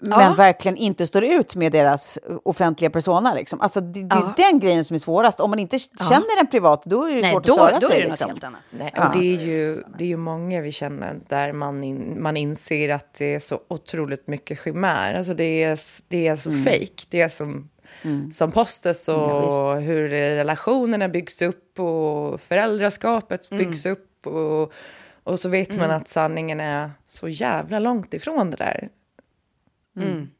[0.00, 3.34] men verkligen inte står ut med deras offentliga persona.
[3.34, 3.60] Liksom.
[3.60, 4.34] Alltså, det, det är Ja.
[4.36, 5.40] den grejen som är svårast.
[5.40, 7.86] Om man inte känner den privat, då är det Nej, svårt då, att störa då
[7.88, 7.96] sig.
[7.96, 8.28] är det något liksom.
[8.30, 8.60] helt annat.
[8.70, 12.36] Nej, och det, är ju, det är ju många vi känner där man, in, man
[12.36, 15.14] inser att det är så otroligt mycket chimär.
[15.14, 15.78] Alltså det är,
[16.08, 16.64] det är så Mm.
[16.64, 17.02] fake.
[17.08, 17.68] Det är som,
[18.32, 23.64] som postes och Ja, hur relationerna byggs upp och föräldraskapet Mm.
[23.64, 24.26] byggs upp.
[24.26, 24.72] Och,
[25.24, 28.88] och så vet man att sanningen är så jävla långt ifrån det där.
[29.96, 30.02] Mm.
[30.04, 30.35] mm.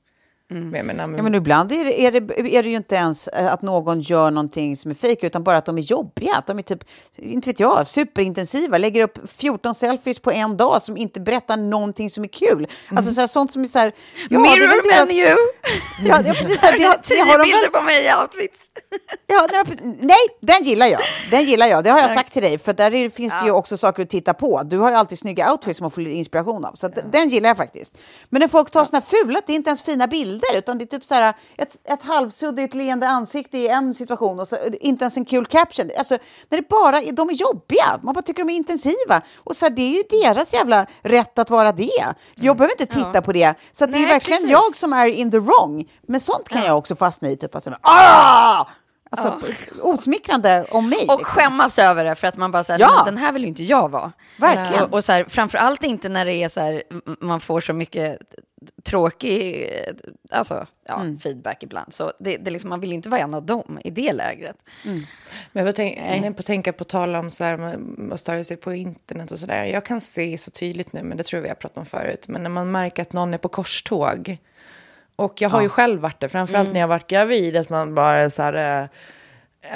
[0.49, 2.95] Men jag menar, men, Ja, men ibland är det, är, det, är det ju inte
[2.95, 6.35] ens eh, att någon gör någonting som är fejk, utan bara att de är jobbiga.
[6.35, 6.85] Att de är typ,
[7.17, 12.11] inte vet jag, superintensiva, lägger upp 14 selfies på en dag som inte berättar någonting
[12.11, 12.67] som är kul.
[12.89, 13.93] Alltså så här, sånt som är så här...
[14.17, 15.37] Ja, det Mirror deras- menu!
[16.09, 16.61] Ja, ja, precis.
[16.61, 18.59] Så här, det, har- det Tio har de väl bilder på mig i outfits.
[19.27, 19.49] Ja,
[20.01, 21.01] nej, den gillar jag.
[21.31, 21.85] Den gillar jag.
[21.85, 22.59] Det har jag sagt till dig.
[22.59, 24.63] För där är, finns det ju också saker att titta på.
[24.65, 26.73] Du har ju alltid snygga outfits som man får inspiration av.
[26.75, 27.99] Så att den gillar jag faktiskt.
[28.29, 30.36] Men när folk tar såna här fula, det är inte ens fina bilder.
[30.55, 34.49] Utan det är typ så här, ett, ett halvsuddigt leende ansikte i en situation och
[34.49, 35.91] så, inte ens en kul caption.
[35.99, 36.19] Alltså,
[36.49, 38.01] när det bara, de är jobbiga.
[38.03, 39.23] Man bara tycker de är intensiva.
[39.37, 42.05] Och så här, det är ju deras jävla rätt att vara det.
[42.35, 43.55] Jag behöver inte titta på det.
[43.73, 44.51] Så att det är Nej, verkligen precis.
[44.51, 45.89] jag som är in the wrong.
[46.09, 47.37] Men sånt kan jag också fastna i.
[47.37, 48.67] Typ att säga, ah!
[49.11, 49.41] Alltså,
[49.83, 50.99] osmickrande om mig.
[50.99, 51.25] Och liksom.
[51.25, 52.93] skämmas över det för att man bara säger, Ja.
[52.99, 53.05] ja.
[53.05, 54.13] den här vill ju inte jag vara.
[54.39, 54.85] Verkligen.
[54.85, 56.83] Och, och så här, framför allt inte när det är så här,
[57.21, 58.19] man får så mycket
[58.85, 59.71] tråkig
[60.31, 61.19] alltså, ja, Mm.
[61.19, 61.95] feedback ibland.
[61.95, 64.13] Så det, det är liksom, man vill ju inte vara en av dem i det
[64.13, 64.57] lägret.
[65.53, 68.75] Men jag tänker på, tänka på tala om så här, med att störa sig på
[68.75, 69.65] internet och sådär.
[69.65, 72.25] Jag kan se så tydligt nu, men det tror jag vi har pratat om förut.
[72.29, 74.39] Men när man märker att någon är på korståg.
[75.17, 77.57] Och jag har ju själv varit det, framförallt när jag varit gravid.
[77.57, 78.89] Att man bara så här, eh,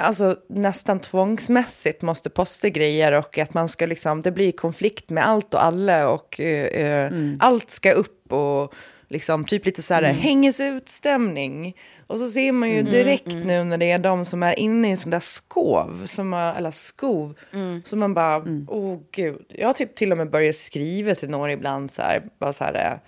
[0.05, 3.12] alltså nästan tvångsmässigt måste posta grejer.
[3.12, 6.09] Och att man ska liksom, det blir konflikt med allt och alla.
[6.09, 8.74] Och eh, eh, allt ska upp och
[9.09, 10.16] liksom typ lite så här mm.
[10.16, 11.76] hänges ut-stämning.
[12.07, 13.41] Och så ser man ju direkt mm.
[13.41, 16.55] nu när det är de som är inne i en sån där skov, som har,
[16.55, 17.82] eller skov, mm.
[17.84, 18.66] som man bara, mm.
[18.70, 19.45] åh oh, gud.
[19.49, 22.64] Jag har typ till och med börjat skriva till några ibland så här, bara så
[22.64, 23.01] här,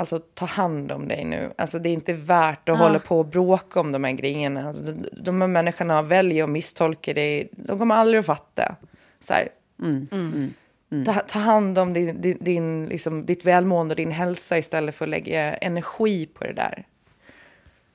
[0.00, 1.52] alltså ta hand om dig nu.
[1.58, 2.84] Alltså det är inte värt att ja.
[2.84, 4.68] hålla på och bråka om de här grejerna.
[4.68, 8.76] Alltså, de, de här människorna väljer att misstolka dig, de kommer aldrig att fatta.
[9.18, 9.48] Så här,
[9.82, 10.08] mm.
[10.12, 10.54] Mm.
[10.92, 11.04] Mm.
[11.04, 15.04] Ta, ta, hand om din, din, din, liksom, ditt välmående och din hälsa istället för
[15.04, 16.86] att lägga energi på det där.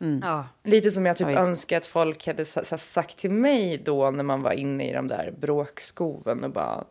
[0.01, 0.21] Mm.
[0.23, 0.45] Ja.
[0.63, 4.41] Lite som jag typ ja, önskar att folk hade sagt till mig då när man
[4.41, 6.83] var inne i de där bråkskoven och bara...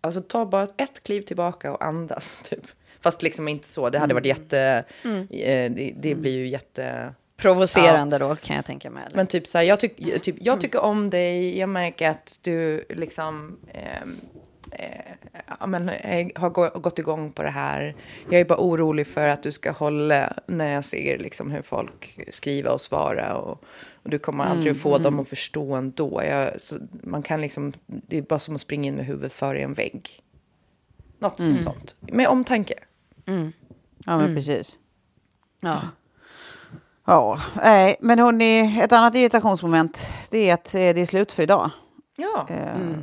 [0.00, 2.66] Alltså ta bara ett kliv tillbaka och andas typ.
[3.06, 4.36] Fast liksom inte så, det hade varit mm.
[4.36, 4.84] jätte...
[5.04, 5.20] Mm.
[5.30, 7.14] Eh, det, det, blir ju jätte...
[7.36, 8.28] Provocerande ja.
[8.28, 9.02] då kan jag tänka mig.
[9.14, 12.84] Men typ så här, jag, tyck, typ, jag tycker om dig, jag märker att du
[12.88, 13.58] liksom...
[13.68, 14.02] Eh,
[14.72, 17.94] eh, men, jag har gått igång på det här.
[18.30, 22.18] Jag är bara orolig för att du ska hålla när jag ser liksom, hur folk
[22.30, 23.34] skriver och svarar.
[23.34, 23.64] Och,
[24.02, 25.02] och du kommer aldrig mm, få mm.
[25.02, 26.22] dem att förstå ändå.
[26.24, 29.60] Jag, så, man kan liksom, det är bara som att springa in med huvudet före
[29.60, 30.22] en vägg.
[31.18, 31.56] Något mm.
[31.56, 31.94] sånt.
[32.00, 32.74] Med omtanke.
[33.26, 33.52] Mm.
[34.06, 34.36] Ja, men mm.
[34.36, 34.78] precis.
[35.60, 35.80] Ja.
[37.06, 41.42] Ja, nej, men hörni, ett annat irritationsmoment det är att eh, det är slut för
[41.42, 41.70] idag.
[42.16, 42.46] Ja.
[42.50, 42.96] Uh,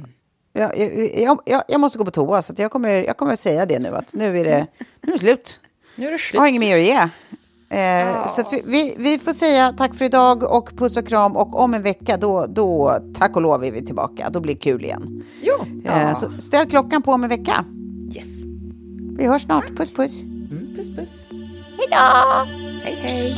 [0.54, 0.78] jag,
[1.16, 3.96] jag, jag, jag, måste gå på toa, så jag, kommer, jag kommer säga det nu.
[3.96, 4.68] Att nu är det,
[5.02, 5.62] nu är det slut.
[5.96, 6.34] Nu är det slut.
[6.34, 7.10] Jag har inget mer att ge.
[7.70, 8.28] Eh, ja.
[8.28, 11.38] Så vi, vi, vi, får säga tack för idag och puss och kram.
[11.38, 14.30] Och om en vecka, då, då tack och lov är vi tillbaka.
[14.30, 15.24] Då blir det kul igen.
[15.42, 15.56] Jo.
[15.92, 17.66] Eh, så ställ klockan på om en vecka.
[18.16, 18.53] Yes.
[19.18, 19.76] Vi hörs snart.
[19.76, 20.24] Puss, puss.
[20.24, 21.28] Mm, puss, puss.
[21.78, 22.48] Hej då!
[22.84, 23.38] Hej, hej.